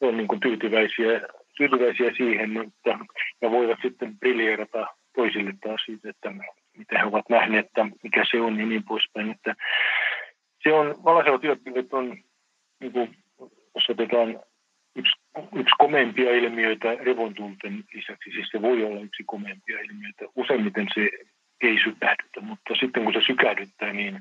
[0.00, 1.20] on niin kuin tyytyväisiä,
[1.56, 2.98] tyytyväisiä siihen, että
[3.40, 4.86] ja voivat sitten briljeerata
[5.16, 6.32] toisille taas siitä, että
[6.76, 9.30] mitä he ovat nähneet, että mikä se on ja niin poispäin.
[9.30, 9.54] Että
[10.62, 12.16] se on, valaisevat yöpilvet on
[12.80, 13.16] niin kuin,
[13.74, 14.40] jos otetaan
[14.96, 15.12] yksi,
[15.54, 20.24] yksi komeimpia ilmiöitä revontunten lisäksi, siis se voi olla yksi komeimpia ilmiöitä.
[20.36, 21.10] Useimmiten se
[21.60, 24.20] ei sykähdytä, mutta sitten kun se sykähdyttää, niin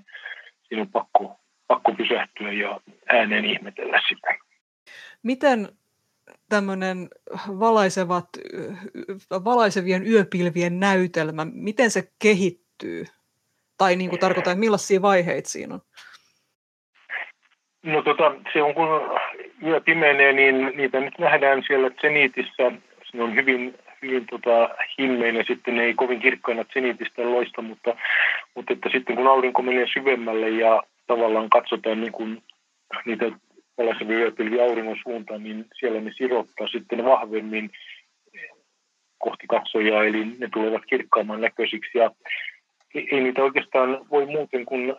[0.63, 4.46] siinä on pakko, pakko pysähtyä ja ääneen ihmetellä sitä.
[5.23, 5.69] Miten
[6.49, 7.09] tämmöinen
[7.47, 8.29] valaisevat,
[9.31, 13.05] valaisevien yöpilvien näytelmä, miten se kehittyy?
[13.77, 15.81] Tai niin kuin tarkoitan, että millaisia vaiheita siinä on?
[17.83, 18.87] No tota, se on kun
[19.63, 22.71] yö pimenee, niin niitä nyt nähdään siellä Zenitissä.
[23.11, 24.69] Se on hyvin, hyvin tota,
[24.99, 27.95] himmeinen, sitten ne ei kovin kirkkaina Zenitistä loista, mutta,
[28.55, 32.43] mutta että sitten kun aurinko menee syvemmälle ja tavallaan katsotaan niin kuin
[33.05, 33.25] niitä
[33.77, 37.69] tällaisia yöpilviä auringon suuntaan, niin siellä ne sirottaa sitten vahvemmin
[39.17, 41.97] kohti katsojaa, eli ne tulevat kirkkaamman näköisiksi.
[41.97, 42.11] Ja
[42.95, 44.93] ei niitä oikeastaan voi muuten kuin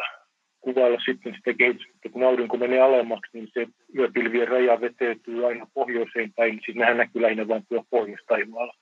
[0.61, 3.67] kuvailla sitten sitä kehitystä, että kun aurinko menee alemmaksi, niin se
[3.99, 8.75] yöpilvien raja vetäytyy aina pohjoiseen päin, siis nehän näkyy lähinnä vain tuolla pohjoistaivaalla.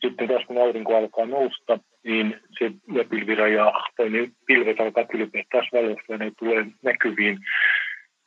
[0.00, 5.68] Sitten taas kun aurinko alkaa nousta, niin se yöpilviraja tai ne pilvet alkaa kylpeä taas
[5.72, 7.38] valossa ja ne tulee näkyviin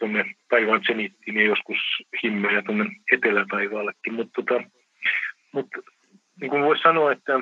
[0.02, 1.78] tuonne taivaan senittiin ja joskus
[2.24, 4.14] himmeä tuonne etelätaivaallekin.
[4.14, 4.64] Mutta tota,
[5.52, 5.68] mut,
[6.42, 7.40] niin kuin voisi sanoa, että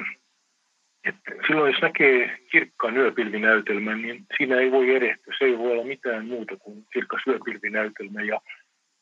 [1.03, 5.33] että silloin jos näkee kirkkaan yöpilvinäytelmän, niin siinä ei voi erehtyä.
[5.37, 8.21] Se ei voi olla mitään muuta kuin kirkkas yöpilvinäytelmä.
[8.21, 8.41] Ja,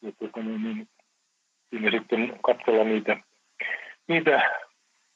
[0.01, 0.88] ja tuota, niin, niin,
[1.70, 3.18] siinä sitten katsella niitä,
[4.08, 4.41] niitä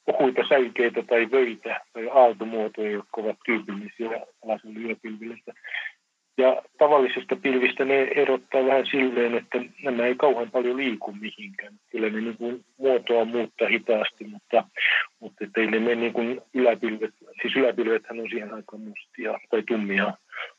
[0.06, 5.36] ohuita säikeitä tai vöitä tai aaltomuotoja, jotka ovat tyypillisiä alaiselle yöpilville.
[6.38, 11.74] Ja tavallisesta pilvistä ne erottaa vähän silleen, että nämä ei kauhean paljon liiku mihinkään.
[11.90, 14.64] Kyllä ne niin kuin muotoa muuttaa hitaasti, mutta,
[15.20, 20.12] mutta ei ne mene niin kuin yläpilvet, siis yläpilvethän on siihen aikaan mustia tai tummia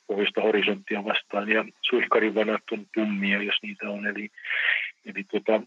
[0.07, 4.07] pohjoista horisonttia vastaan ja suihkarivanat on tummia, jos niitä on.
[4.07, 4.29] Eli,
[5.05, 5.61] eli tota,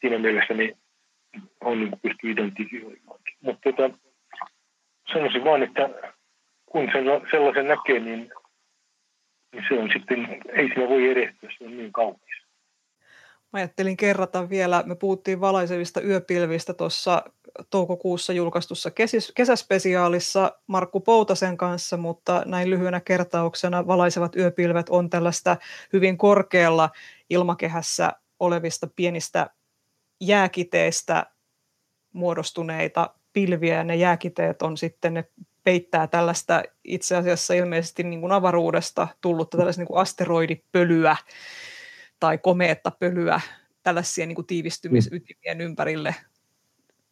[0.00, 0.76] siinä mielessä ne
[1.60, 3.36] on niin kuin pystyy identifioimaankin.
[3.42, 3.98] Mutta tota,
[5.12, 5.90] sanoisin vaan, että
[6.66, 8.30] kun sen, sellaisen näkee, niin
[9.52, 12.40] niin se on sitten, ei siinä voi erehtyä, se on niin kaunis.
[13.52, 17.24] Mä ajattelin kerrata vielä, me puhuttiin valaisevista yöpilvistä tuossa
[17.70, 18.90] toukokuussa julkaistussa
[19.34, 25.56] kesäspesiaalissa Markku Poutasen kanssa, mutta näin lyhyenä kertauksena valaisevat yöpilvet on tällaista
[25.92, 26.90] hyvin korkealla
[27.30, 29.50] ilmakehässä olevista pienistä
[30.20, 31.26] jääkiteistä
[32.12, 35.24] muodostuneita pilviä, ja ne jääkiteet on sitten ne
[35.70, 41.16] peittää tällaista itse asiassa ilmeisesti niin kuin avaruudesta tullutta tällaista niin kuin asteroidipölyä
[42.20, 43.40] tai komeetta pölyä
[43.82, 45.60] tällaisia niin kuin tiivistymisytimien mm.
[45.60, 46.14] ympärille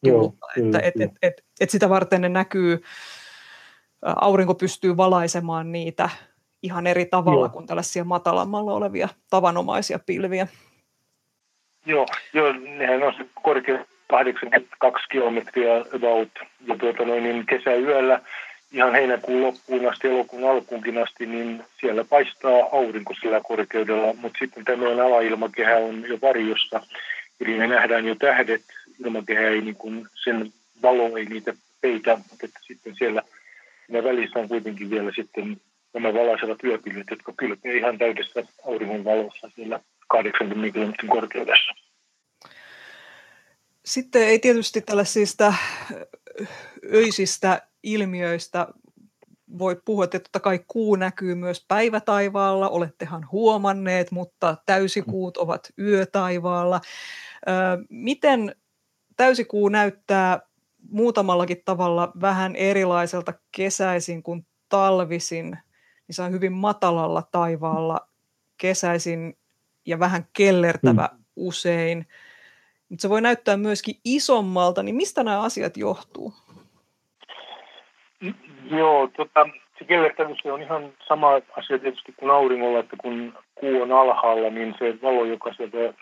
[0.05, 0.47] tullutta.
[0.57, 2.83] Joo, että, et, et, et, et sitä varten ne näkyy,
[4.03, 6.09] aurinko pystyy valaisemaan niitä
[6.63, 7.49] ihan eri tavalla joo.
[7.49, 10.47] kuin tällaisia matalammalla olevia tavanomaisia pilviä.
[11.87, 16.29] Joo, joo nehän on se korkea 82 kilometriä about.
[16.67, 18.21] Ja tuota noin, niin kesäyöllä
[18.73, 24.65] ihan heinäkuun loppuun asti, elokuun alkuunkin asti, niin siellä paistaa aurinko sillä korkeudella, mutta sitten
[24.65, 26.81] tämmöinen alailmakehä on jo varjossa,
[27.41, 28.63] eli me nähdään jo tähdet,
[29.05, 30.53] ilmakehä ei niin kuin, sen
[30.83, 33.23] valo ei niitä peitä, mutta että sitten siellä
[33.87, 35.61] siinä välissä on kuitenkin vielä sitten
[35.95, 41.75] nämä valaisevat yöpilvet, jotka kylpee ihan täydessä auringon valossa siellä 80 kilometrin korkeudessa.
[43.85, 45.55] Sitten ei tietysti tällaisista
[46.95, 47.63] öisistä
[47.93, 48.67] ilmiöistä
[49.59, 56.81] voi puhua, että totta kai kuu näkyy myös päivätaivaalla, olettehan huomanneet, mutta täysikuut ovat yötaivaalla.
[57.91, 58.55] Miten
[59.17, 60.41] täysikuu näyttää
[60.91, 65.51] muutamallakin tavalla vähän erilaiselta kesäisin kuin talvisin,
[66.09, 68.09] niin se on hyvin matalalla taivaalla
[68.57, 69.39] kesäisin
[69.87, 71.25] ja vähän kellertävä mm.
[71.37, 72.07] usein
[72.89, 76.35] mutta se voi näyttää myöskin isommalta, niin mistä nämä asiat johtuu?
[78.71, 79.49] Joo, tota,
[79.79, 84.75] se kellertävyys on ihan sama asia tietysti kuin auringolla, että kun kuu on alhaalla, niin
[84.79, 85.95] se valo, joka sieltä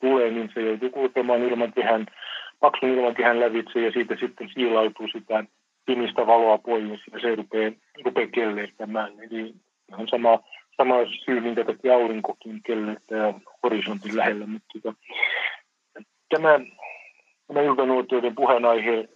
[0.00, 2.06] tulee, niin se joutuu kulkemaan ilmakehän,
[2.60, 5.44] paksun ilmakehän lävitse ja siitä sitten siilautuu sitä
[5.86, 7.72] pinistä valoa pois ja se rupeaa,
[8.04, 9.12] rupeaa kellertämään.
[9.12, 9.54] Eli
[9.88, 10.38] ihan sama,
[10.76, 10.94] sama
[11.24, 14.98] syy, minkä takia aurinkokin kellertää horisontin lähellä, mutta tota,
[16.28, 16.60] tämä,
[17.46, 19.08] tämä iltanuotioiden puheenaihe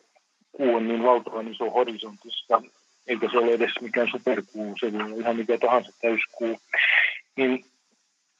[0.53, 2.63] kuu on niin valtavan iso horisontissa,
[3.07, 6.59] eikä se ole edes mikään superkuu, se voi olla ihan mikä tahansa täyskuu,
[7.37, 7.65] niin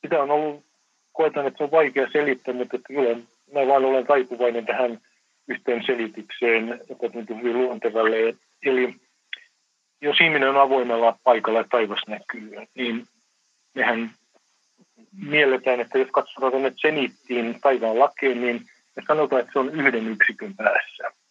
[0.03, 0.65] sitä on ollut,
[1.13, 3.17] koetan, että se on vaikea selittää, mutta että kyllä
[3.55, 5.01] mä vaan olen taipuvainen tähän
[5.49, 8.35] yhteen selitykseen, joka tuntuu hyvin luontevalle.
[8.63, 8.95] Eli
[10.01, 13.07] jos ihminen on avoimella paikalla ja taivas näkyy, niin
[13.75, 14.11] mehän
[15.13, 18.61] mielletään, että jos katsotaan tuonne Zenittiin taivaan lakeen, niin
[18.97, 21.22] me sanotaan, että se on yhden yksikön päässä.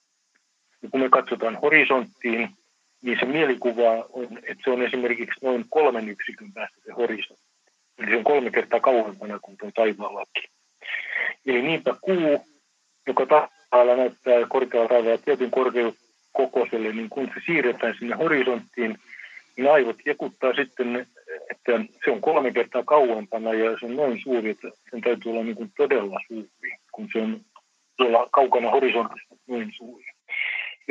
[0.83, 2.49] Ja kun me katsotaan horisonttiin,
[3.01, 7.45] niin se mielikuva on, että se on esimerkiksi noin kolmen yksikön päästä se horisontti.
[7.97, 10.43] Eli se on kolme kertaa kauempana kuin tuo taivaallakin.
[11.45, 12.45] Eli niinpä kuu,
[13.07, 18.97] joka taivaalla näyttää korkealla taivaalla tietyn korkeuskokoiselle, niin kun se siirretään sinne horisonttiin,
[19.57, 21.07] niin aivot jekuttaa sitten,
[21.51, 21.71] että
[22.05, 25.55] se on kolme kertaa kauempana ja se on noin suuri, että sen täytyy olla niin
[25.55, 27.41] kuin todella suuri, kun se on
[27.97, 30.10] tuolla kaukana horisontista noin suuri.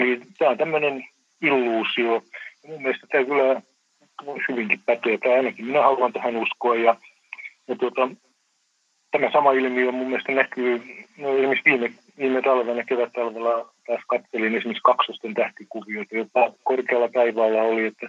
[0.00, 1.04] Eli tämä on tämmöinen
[1.42, 2.22] illuusio.
[2.66, 3.62] Mun mielestä tämä kyllä
[4.26, 6.74] voisi hyvinkin päteä, tai ainakin minä haluan tähän uskoa.
[6.74, 6.96] Ja,
[7.68, 8.08] ja tuota,
[9.10, 10.82] tämä sama ilmiö mun mielestä näkyy,
[11.18, 17.86] no esimerkiksi viime, viime talvena, kevät-talvella taas katselin esimerkiksi kaksosten tähtikuvioita, jopa korkealla taivaalla oli,
[17.86, 18.08] että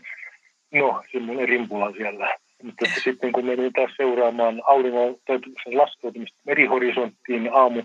[0.71, 2.37] no, semmoinen rimpula siellä.
[2.63, 5.15] Mutta että sitten kun menin taas seuraamaan auringon
[5.73, 7.83] laskeutumista merihorisonttiin aamu,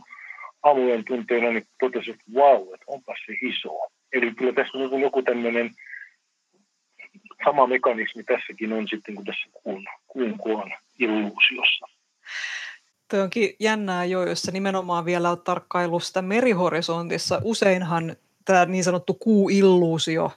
[0.62, 3.70] aamujen tunteina, niin totesin, että vau, wow, että onpas se iso.
[4.16, 5.70] Eli kyllä tässä on joku tämmöinen
[7.44, 11.86] sama mekanismi tässäkin on sitten kuin tässä kuun, kuun kuon illuusiossa.
[13.10, 17.40] Tuo onkin jännää jo, jossa nimenomaan vielä on tarkkailusta merihorisontissa.
[17.44, 20.32] Useinhan tämä niin sanottu kuuilluusio,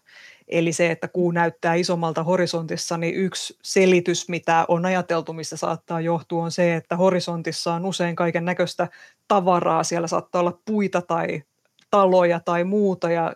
[0.47, 6.01] eli se, että kuu näyttää isommalta horisontissa, niin yksi selitys, mitä on ajateltu, mistä saattaa
[6.01, 8.87] johtua, on se, että horisontissa on usein kaiken näköistä
[9.27, 9.83] tavaraa.
[9.83, 11.43] Siellä saattaa olla puita tai
[11.91, 13.33] taloja tai muuta, ja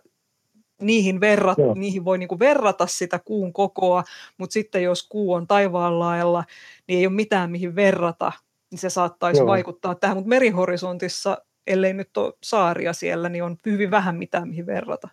[0.84, 4.04] niihin, verrat, niihin voi niinku verrata sitä kuun kokoa,
[4.38, 6.44] mutta sitten jos kuu on taivaan laella,
[6.88, 8.32] niin ei ole mitään mihin verrata,
[8.72, 9.48] niin se saattaisi Joo.
[9.48, 14.66] vaikuttaa tähän, mutta merihorisontissa, ellei nyt ole saaria siellä, niin on hyvin vähän mitään mihin
[14.66, 15.10] verrata.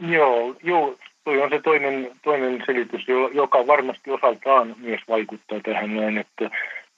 [0.00, 0.96] Joo, joo
[1.26, 6.50] toi on se toinen, toinen selitys, joka varmasti osaltaan myös vaikuttaa tähän näin, että,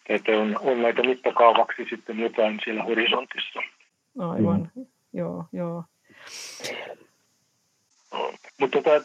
[0.08, 3.60] että on, on näitä mittakaavaksi sitten jotain siellä horisontissa.
[4.18, 4.86] Aivan, mm.
[5.12, 5.84] joo, joo.
[8.58, 9.04] Mutta tota,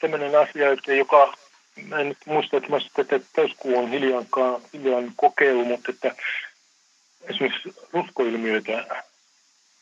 [0.00, 1.34] tämmöinen, asia, että joka,
[1.88, 4.26] mä en nyt muista, että mä että täyskuu on hiljaan,
[4.72, 6.14] hiljaan kokeilu, mutta että
[7.22, 8.84] esimerkiksi ruskoilmiöitä,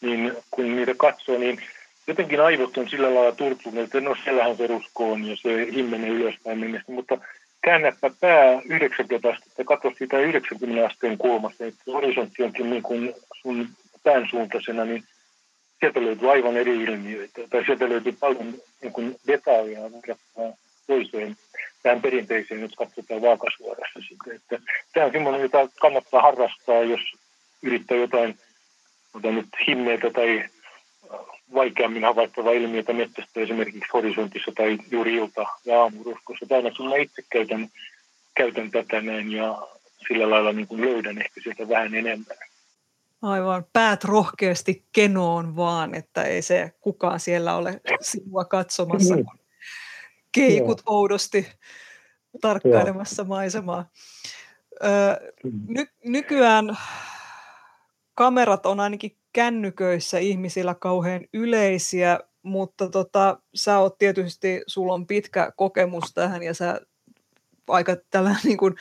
[0.00, 1.62] niin kun niitä katsoo, niin
[2.06, 6.10] jotenkin aivot on sillä lailla turtuneet, että no siellähän se rusko on ja se himmenee
[6.10, 7.18] ylöspäin mennessä, mutta
[7.64, 13.68] käännäpä pää 90 astetta, katso sitä 90 asteen kulmasta, että horisontti onkin niin kuin sun
[14.02, 15.04] pään suuntaisena, niin
[15.82, 20.56] sieltä löytyy aivan eri ilmiöitä, tai sieltä löytyy paljon niin kuin detaljeja verrattuna
[20.86, 21.36] toiseen
[21.82, 24.34] tähän perinteiseen, jos katsotaan vaakasuorassa sitä.
[24.34, 24.58] Että
[24.92, 27.00] tämä on semmoinen, jota kannattaa harrastaa, jos
[27.62, 28.38] yrittää jotain
[29.22, 30.44] nyt himmeitä tai
[31.54, 36.46] vaikeammin havaittavaa ilmiötä metsästä esimerkiksi horisontissa tai juuri ilta- ja aamuruskossa.
[36.46, 37.68] Tai ainakin mä itse käytän,
[38.34, 39.68] käytän tätä näin ja
[40.08, 42.36] sillä lailla niin kuin löydän ehkä sieltä vähän enemmän.
[43.22, 49.38] Aivan, päät rohkeasti kenoon vaan, että ei se kukaan siellä ole sinua katsomassa, kun
[50.32, 50.96] keikut Joo.
[50.96, 51.46] oudosti
[52.40, 53.28] tarkkailemassa Joo.
[53.28, 53.90] maisemaa.
[54.84, 55.32] Ö,
[55.68, 56.78] ny- nykyään
[58.14, 65.52] kamerat on ainakin kännyköissä ihmisillä kauhean yleisiä, mutta tota, sä oot tietysti, sulla on pitkä
[65.56, 66.80] kokemus tähän ja sä
[67.68, 68.74] aika tällä niin kuin,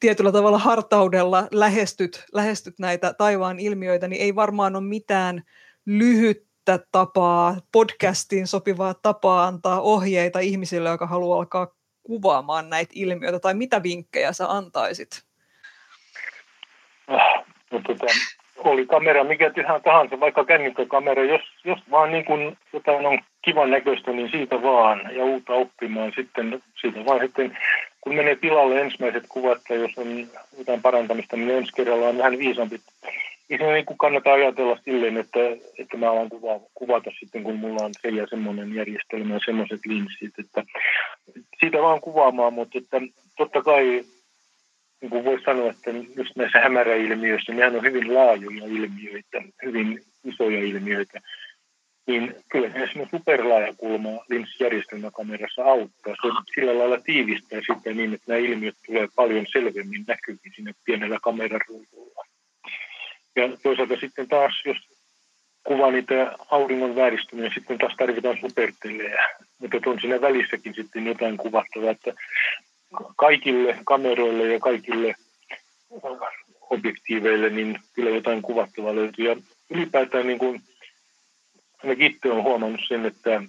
[0.00, 5.42] tietyllä tavalla hartaudella lähestyt, lähestyt näitä taivaan ilmiöitä, niin ei varmaan ole mitään
[5.86, 11.68] lyhyttä tapaa, podcastiin sopivaa tapaa antaa ohjeita ihmisille, joka haluaa alkaa
[12.02, 15.26] kuvaamaan näitä ilmiöitä, tai mitä vinkkejä sä antaisit?
[17.72, 18.06] No, tota,
[18.58, 19.50] oli kamera mikä
[19.84, 25.00] tahansa, vaikka kännykkäkamera, jos, jos vaan niin kuin jotain on kivan näköistä, niin siitä vaan
[25.16, 27.58] ja uutta oppimaan sitten siitä vaan sitten
[28.00, 30.26] kun menee pilalle ensimmäiset kuvat tai jos on
[30.58, 32.80] jotain parantamista, niin ensi kerralla on vähän viisampi.
[33.50, 35.40] Ei se niin kannata ajatella silleen, että,
[35.78, 39.80] että mä alan kuva, kuvata sitten, kun mulla on se ja semmoinen järjestelmä ja semmoiset
[39.86, 40.38] linssit.
[40.38, 40.64] Että
[41.60, 43.00] siitä vaan kuvaamaan, mutta että
[43.36, 44.04] totta kai
[45.00, 50.60] niin kuin voisi sanoa, että just näissä hämäräilmiöissä, nehän on hyvin laajoja ilmiöitä, hyvin isoja
[50.60, 51.20] ilmiöitä
[52.06, 56.14] niin kyllä esimerkiksi superlaajakulma linssijärjestelmäkamerassa auttaa.
[56.22, 61.18] Se sillä lailla tiivistää sitten niin, että nämä ilmiöt tulee paljon selvemmin näkyviin sinne pienellä
[61.22, 62.24] kameraruudulla.
[63.36, 64.76] Ja toisaalta sitten taas, jos
[65.64, 69.28] kuvaa niitä auringon vääristymiä, sitten taas tarvitaan supertelejä.
[69.58, 72.12] Mutta on siinä välissäkin sitten jotain kuvattavaa, että
[73.16, 75.14] kaikille kameroille ja kaikille
[76.70, 79.28] objektiiveille, niin kyllä jotain kuvattavaa löytyy.
[79.28, 79.36] Ja
[79.70, 80.62] ylipäätään niin kuin
[81.82, 83.42] ainakin itse olen huomannut sen, että,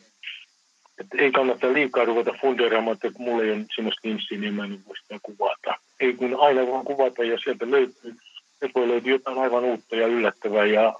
[0.99, 4.63] että ei kannata liikaa ruveta fundeeraamaan, että kun mulla ei ole semmoista linssiä, niin mä
[4.63, 5.75] en voi sitä kuvata.
[5.99, 8.15] Ei kun aina vaan kuvata ja sieltä löytyy,
[8.59, 10.93] se voi löytyä jotain aivan uutta ja yllättävää ja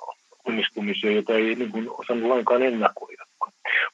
[0.48, 3.24] onnistumisia, jota ei niin kuin osannut lainkaan ennakoida.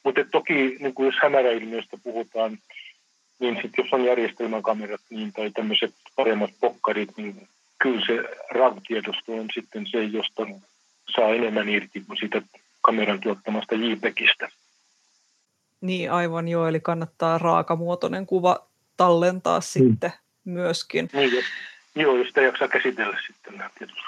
[0.04, 2.58] Mutta toki niin kuin jos hämäräilmiöstä puhutaan,
[3.38, 9.46] niin sitten jos on järjestelmäkamerat niin, tai tämmöiset paremmat pokkarit, niin kyllä se RAV-tiedosto on
[9.54, 10.46] sitten se, josta
[11.16, 12.42] saa enemmän irti kuin siitä
[12.82, 14.48] kameran tuottamasta JPEGistä.
[15.80, 18.66] Niin, aivan joo, eli kannattaa raakamuotoinen kuva
[18.96, 19.62] tallentaa mm.
[19.62, 20.12] sitten
[20.44, 21.10] myöskin.
[21.12, 21.44] Niin,
[21.94, 24.02] joo, jos sitä jaksaa käsitellä sitten tietysti.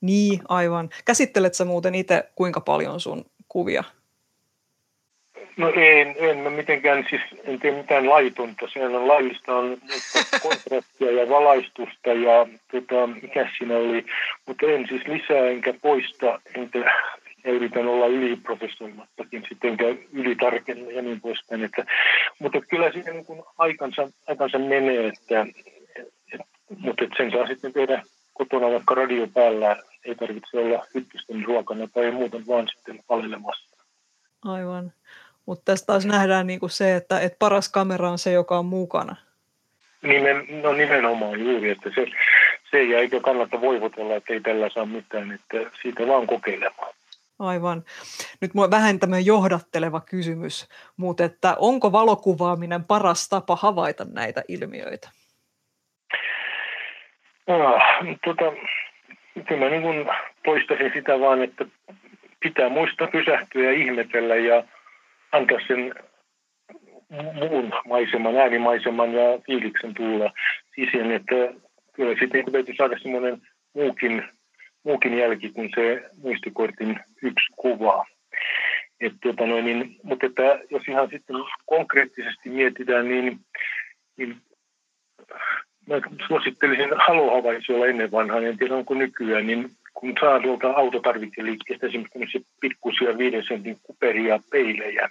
[0.00, 0.90] Niin, aivan.
[1.04, 3.84] Käsittelet sä muuten itse kuinka paljon sun kuvia?
[5.58, 8.68] No en, en mä mitenkään, siis en tee mitään laitonta.
[8.72, 9.76] Sehän on laillista, on
[10.42, 14.06] kontrastia ja valaistusta ja tota, mikä siinä oli.
[14.46, 16.78] Mutta en siis lisää enkä poista, enkä
[17.44, 21.64] ja yritän olla yliprofessoimattakin sitten, enkä ylitarkenna ja niin poispäin.
[21.64, 21.84] Että,
[22.38, 25.46] mutta kyllä siinä niin kuin aikansa, aikansa menee, että,
[26.32, 26.40] et,
[26.78, 28.02] mutta et sen saa sitten tehdä
[28.34, 33.84] kotona vaikka radio päällä, ei tarvitse olla hyttysten ruokana tai muuten vaan sitten palelemassa.
[34.44, 34.92] Aivan.
[35.48, 39.16] Mutta tästä taas nähdään niinku se, että et paras kamera on se, joka on mukana.
[40.02, 42.06] Nimen, no nimenomaan juuri, että se,
[42.70, 46.94] se ei eikä kannata voivotella, että ei tällä saa mitään, että siitä vaan kokeilemaan.
[47.38, 47.84] Aivan.
[48.40, 55.08] Nyt mulla vähän tämmöinen johdatteleva kysymys, mutta että onko valokuvaaminen paras tapa havaita näitä ilmiöitä?
[57.46, 57.82] Ah,
[58.24, 58.44] tota,
[59.48, 60.06] kyllä mä niin kuin
[60.44, 61.64] toistaisin sitä vaan, että
[62.40, 64.64] pitää muistaa pysähtyä ja ihmetellä ja
[65.32, 65.94] antaa sen
[67.34, 70.32] muun maiseman, äänimaiseman ja fiiliksen tulla
[70.74, 71.34] sisään, että
[71.92, 73.42] kyllä sitten niin täytyy saada semmoinen
[73.74, 74.22] muukin,
[74.84, 78.06] muukin jälki kuin se muistikortin yksi kuva.
[79.00, 83.40] Et, tota noin, niin, mutta että jos ihan sitten konkreettisesti mietitään, niin,
[84.16, 84.36] niin
[85.86, 85.94] mä
[86.28, 89.70] suosittelisin halohavaisuilla ennen vanhaa, en tiedä onko nykyään, niin
[90.00, 95.08] kun saa tuolta autotarvikeliikkeestä esimerkiksi pikkusia viiden sentin kuperia peilejä,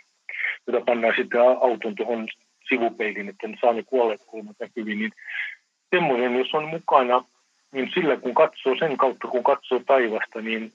[0.67, 2.27] jota pannaan sitten auton tuohon
[2.69, 5.11] sivupeilin, että ne saa ne kuolleet kulmat näkyviin, niin
[5.89, 7.23] semmoinen, jos on mukana,
[7.71, 10.71] niin sillä kun katsoo sen kautta, kun katsoo taivasta, niin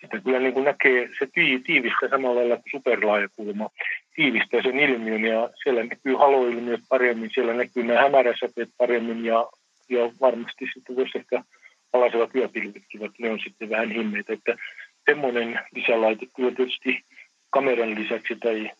[0.00, 1.26] sitä kyllä niin kuin näkee, se
[1.66, 3.70] tiivistää samalla lailla kuin superlaajakulma,
[4.14, 9.46] tiivistää sen ilmiön ja siellä näkyy haloilmiöt paremmin, siellä näkyy nämä hämäräsäteet paremmin ja,
[9.88, 11.42] ja varmasti sitten jos ehkä
[11.90, 14.56] palaisevat yöpilvitkin, ne on sitten vähän himmeitä, että
[15.10, 17.04] semmoinen lisälaite kyllä tietysti
[17.50, 18.70] kameran lisäksi tai,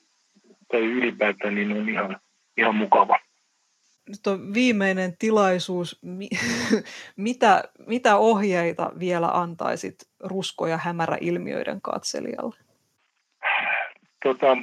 [0.72, 2.20] tai ylipäätään niin on ihan,
[2.56, 3.18] ihan mukava.
[4.08, 6.00] Nyt on viimeinen tilaisuus.
[7.16, 9.94] mitä, mitä ohjeita vielä antaisit
[10.24, 12.56] rusko- ja hämäräilmiöiden katselijalle?
[14.22, 14.56] Tota,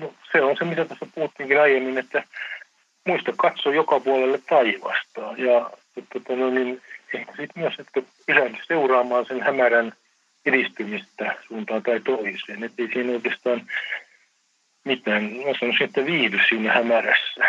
[0.00, 2.22] no, se on se, mitä tässä puhuttiinkin aiemmin, että
[3.06, 5.20] muista katsoa joka puolelle taivasta.
[5.36, 5.70] Ja
[6.12, 6.82] tota, no, niin,
[7.14, 9.92] ehkä sitten myös, että pysähdy seuraamaan sen hämärän
[10.46, 12.64] edistymistä suuntaan tai toiseen.
[12.64, 13.62] Että ei siinä oikeastaan
[14.84, 17.40] mitään, mä sanoisin, että viihdy siinä hämärässä.